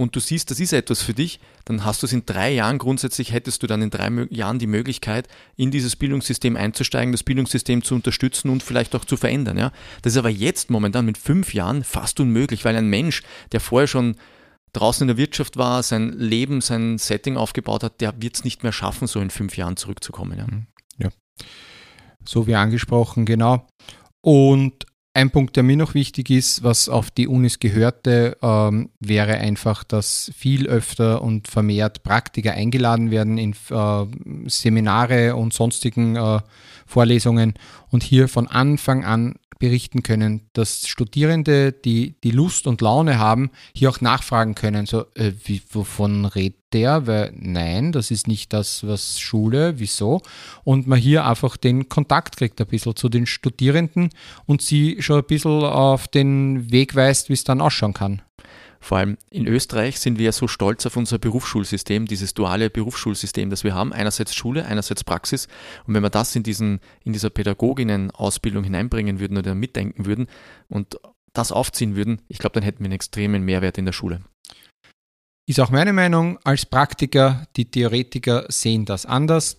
und 0.00 0.16
du 0.16 0.20
siehst, 0.20 0.50
das 0.50 0.60
ist 0.60 0.72
etwas 0.72 1.02
für 1.02 1.12
dich, 1.12 1.40
dann 1.66 1.84
hast 1.84 2.02
du 2.02 2.06
es 2.06 2.14
in 2.14 2.24
drei 2.24 2.50
Jahren 2.54 2.78
grundsätzlich, 2.78 3.32
hättest 3.32 3.62
du 3.62 3.66
dann 3.66 3.82
in 3.82 3.90
drei 3.90 4.08
Jahren 4.30 4.58
die 4.58 4.66
Möglichkeit, 4.66 5.28
in 5.56 5.70
dieses 5.70 5.94
Bildungssystem 5.94 6.56
einzusteigen, 6.56 7.12
das 7.12 7.22
Bildungssystem 7.22 7.84
zu 7.84 7.96
unterstützen 7.96 8.48
und 8.48 8.62
vielleicht 8.62 8.94
auch 8.94 9.04
zu 9.04 9.18
verändern. 9.18 9.58
Ja? 9.58 9.72
Das 10.00 10.14
ist 10.14 10.16
aber 10.16 10.30
jetzt 10.30 10.70
momentan 10.70 11.04
mit 11.04 11.18
fünf 11.18 11.52
Jahren 11.52 11.84
fast 11.84 12.18
unmöglich, 12.18 12.64
weil 12.64 12.76
ein 12.76 12.88
Mensch, 12.88 13.22
der 13.52 13.60
vorher 13.60 13.88
schon 13.88 14.16
draußen 14.72 15.04
in 15.04 15.08
der 15.08 15.18
Wirtschaft 15.18 15.58
war, 15.58 15.82
sein 15.82 16.14
Leben, 16.14 16.62
sein 16.62 16.96
Setting 16.96 17.36
aufgebaut 17.36 17.84
hat, 17.84 18.00
der 18.00 18.14
wird 18.22 18.36
es 18.36 18.44
nicht 18.44 18.62
mehr 18.62 18.72
schaffen, 18.72 19.06
so 19.06 19.20
in 19.20 19.28
fünf 19.28 19.58
Jahren 19.58 19.76
zurückzukommen. 19.76 20.38
Ja. 20.38 20.46
Mhm. 20.46 20.66
ja. 20.96 21.10
So 22.24 22.46
wie 22.46 22.54
angesprochen, 22.54 23.26
genau. 23.26 23.66
Und 24.22 24.86
ein 25.12 25.30
Punkt, 25.30 25.56
der 25.56 25.64
mir 25.64 25.76
noch 25.76 25.94
wichtig 25.94 26.30
ist, 26.30 26.62
was 26.62 26.88
auf 26.88 27.10
die 27.10 27.26
Unis 27.26 27.58
gehörte, 27.58 28.36
ähm, 28.42 28.90
wäre 29.00 29.38
einfach, 29.38 29.82
dass 29.82 30.30
viel 30.36 30.68
öfter 30.68 31.22
und 31.22 31.48
vermehrt 31.48 32.04
Praktiker 32.04 32.52
eingeladen 32.52 33.10
werden 33.10 33.36
in 33.36 33.54
äh, 33.70 34.06
Seminare 34.46 35.34
und 35.34 35.52
sonstigen 35.52 36.14
äh, 36.14 36.40
Vorlesungen. 36.86 37.54
Und 37.90 38.04
hier 38.04 38.28
von 38.28 38.46
Anfang 38.46 39.04
an 39.04 39.34
berichten 39.60 40.02
können, 40.02 40.48
dass 40.54 40.88
Studierende, 40.88 41.70
die 41.70 42.16
die 42.24 42.32
Lust 42.32 42.66
und 42.66 42.80
Laune 42.80 43.18
haben, 43.18 43.50
hier 43.72 43.90
auch 43.90 44.00
nachfragen 44.00 44.56
können, 44.56 44.86
so, 44.86 45.04
äh, 45.14 45.32
wie, 45.44 45.62
wovon 45.70 46.24
redet 46.24 46.58
der? 46.72 47.06
Weil 47.06 47.32
nein, 47.36 47.92
das 47.92 48.10
ist 48.10 48.26
nicht 48.26 48.52
das, 48.52 48.84
was 48.86 49.20
Schule, 49.20 49.78
wieso? 49.78 50.22
Und 50.64 50.86
man 50.86 50.98
hier 50.98 51.26
einfach 51.26 51.56
den 51.56 51.88
Kontakt 51.88 52.38
kriegt 52.38 52.60
ein 52.60 52.66
bisschen 52.66 52.96
zu 52.96 53.08
den 53.08 53.26
Studierenden 53.26 54.10
und 54.46 54.62
sie 54.62 54.96
schon 55.00 55.18
ein 55.18 55.26
bisschen 55.26 55.62
auf 55.64 56.08
den 56.08 56.72
Weg 56.72 56.96
weist, 56.96 57.28
wie 57.28 57.34
es 57.34 57.44
dann 57.44 57.60
ausschauen 57.60 57.94
kann. 57.94 58.22
Vor 58.82 58.98
allem 58.98 59.18
in 59.30 59.46
Österreich 59.46 60.00
sind 60.00 60.18
wir 60.18 60.24
ja 60.24 60.32
so 60.32 60.48
stolz 60.48 60.86
auf 60.86 60.96
unser 60.96 61.18
Berufsschulsystem, 61.18 62.06
dieses 62.06 62.32
duale 62.32 62.70
Berufsschulsystem, 62.70 63.50
das 63.50 63.62
wir 63.62 63.74
haben. 63.74 63.92
Einerseits 63.92 64.34
Schule, 64.34 64.64
einerseits 64.64 65.04
Praxis. 65.04 65.48
Und 65.86 65.94
wenn 65.94 66.02
wir 66.02 66.10
das 66.10 66.34
in, 66.34 66.42
diesen, 66.42 66.80
in 67.04 67.12
dieser 67.12 67.30
Pädagoginnenausbildung 67.30 68.64
hineinbringen 68.64 69.20
würden 69.20 69.36
oder 69.36 69.54
mitdenken 69.54 70.06
würden 70.06 70.28
und 70.68 70.98
das 71.34 71.52
aufziehen 71.52 71.94
würden, 71.94 72.22
ich 72.28 72.38
glaube, 72.38 72.54
dann 72.54 72.62
hätten 72.62 72.80
wir 72.80 72.86
einen 72.86 72.94
extremen 72.94 73.44
Mehrwert 73.44 73.76
in 73.76 73.84
der 73.84 73.92
Schule. 73.92 74.22
Ist 75.46 75.60
auch 75.60 75.70
meine 75.70 75.92
Meinung 75.92 76.38
als 76.44 76.64
Praktiker. 76.64 77.48
Die 77.56 77.70
Theoretiker 77.70 78.46
sehen 78.48 78.84
das 78.84 79.04
anders. 79.04 79.56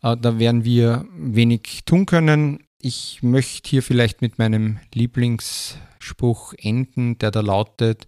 Äh, 0.00 0.16
da 0.16 0.38
werden 0.38 0.64
wir 0.64 1.04
wenig 1.12 1.82
tun 1.84 2.06
können. 2.06 2.64
Ich 2.80 3.22
möchte 3.22 3.68
hier 3.68 3.82
vielleicht 3.82 4.22
mit 4.22 4.38
meinem 4.38 4.78
Lieblingsspruch 4.94 6.54
enden, 6.58 7.18
der 7.18 7.30
da 7.30 7.40
lautet, 7.40 8.06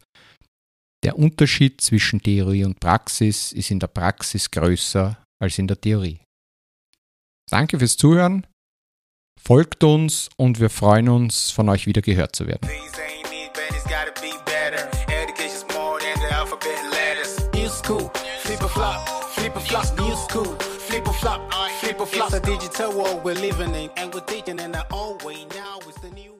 der 1.05 1.19
Unterschied 1.19 1.81
zwischen 1.81 2.23
Theorie 2.23 2.65
und 2.65 2.81
Praxis 2.81 3.53
ist 3.53 3.71
in 3.71 3.79
der 3.79 3.89
Praxis 3.89 4.51
größer 4.51 5.19
als 5.41 5.59
in 5.59 5.69
der 5.69 5.81
Theorie. 5.81 6.21
Danke 7.51 7.79
fürs 7.79 7.97
Zuhören, 7.97 8.47
folgt 9.41 9.85
uns 9.85 10.31
und 10.37 10.61
wir 10.61 10.71
freuen 10.71 11.11
uns, 11.11 11.51
von 11.51 11.69
euch 11.69 11.87
wieder 11.87 12.01
gehört 12.01 12.35
zu 12.35 12.47
werden. 12.47 12.69
Or 21.97 22.07
flop, 22.07 22.43
digital 22.43 22.93
world 22.93 23.25
we're 23.25 23.35
living 23.35 23.75
in, 23.75 23.89
and 23.97 24.13
we're 24.13 24.21
thinking 24.27 24.59
in 24.59 24.75
our 24.75 24.85
own 24.91 25.17
way 25.25 25.47
now. 25.55 25.79
It's 25.89 25.99
the 26.01 26.11
new 26.11 26.34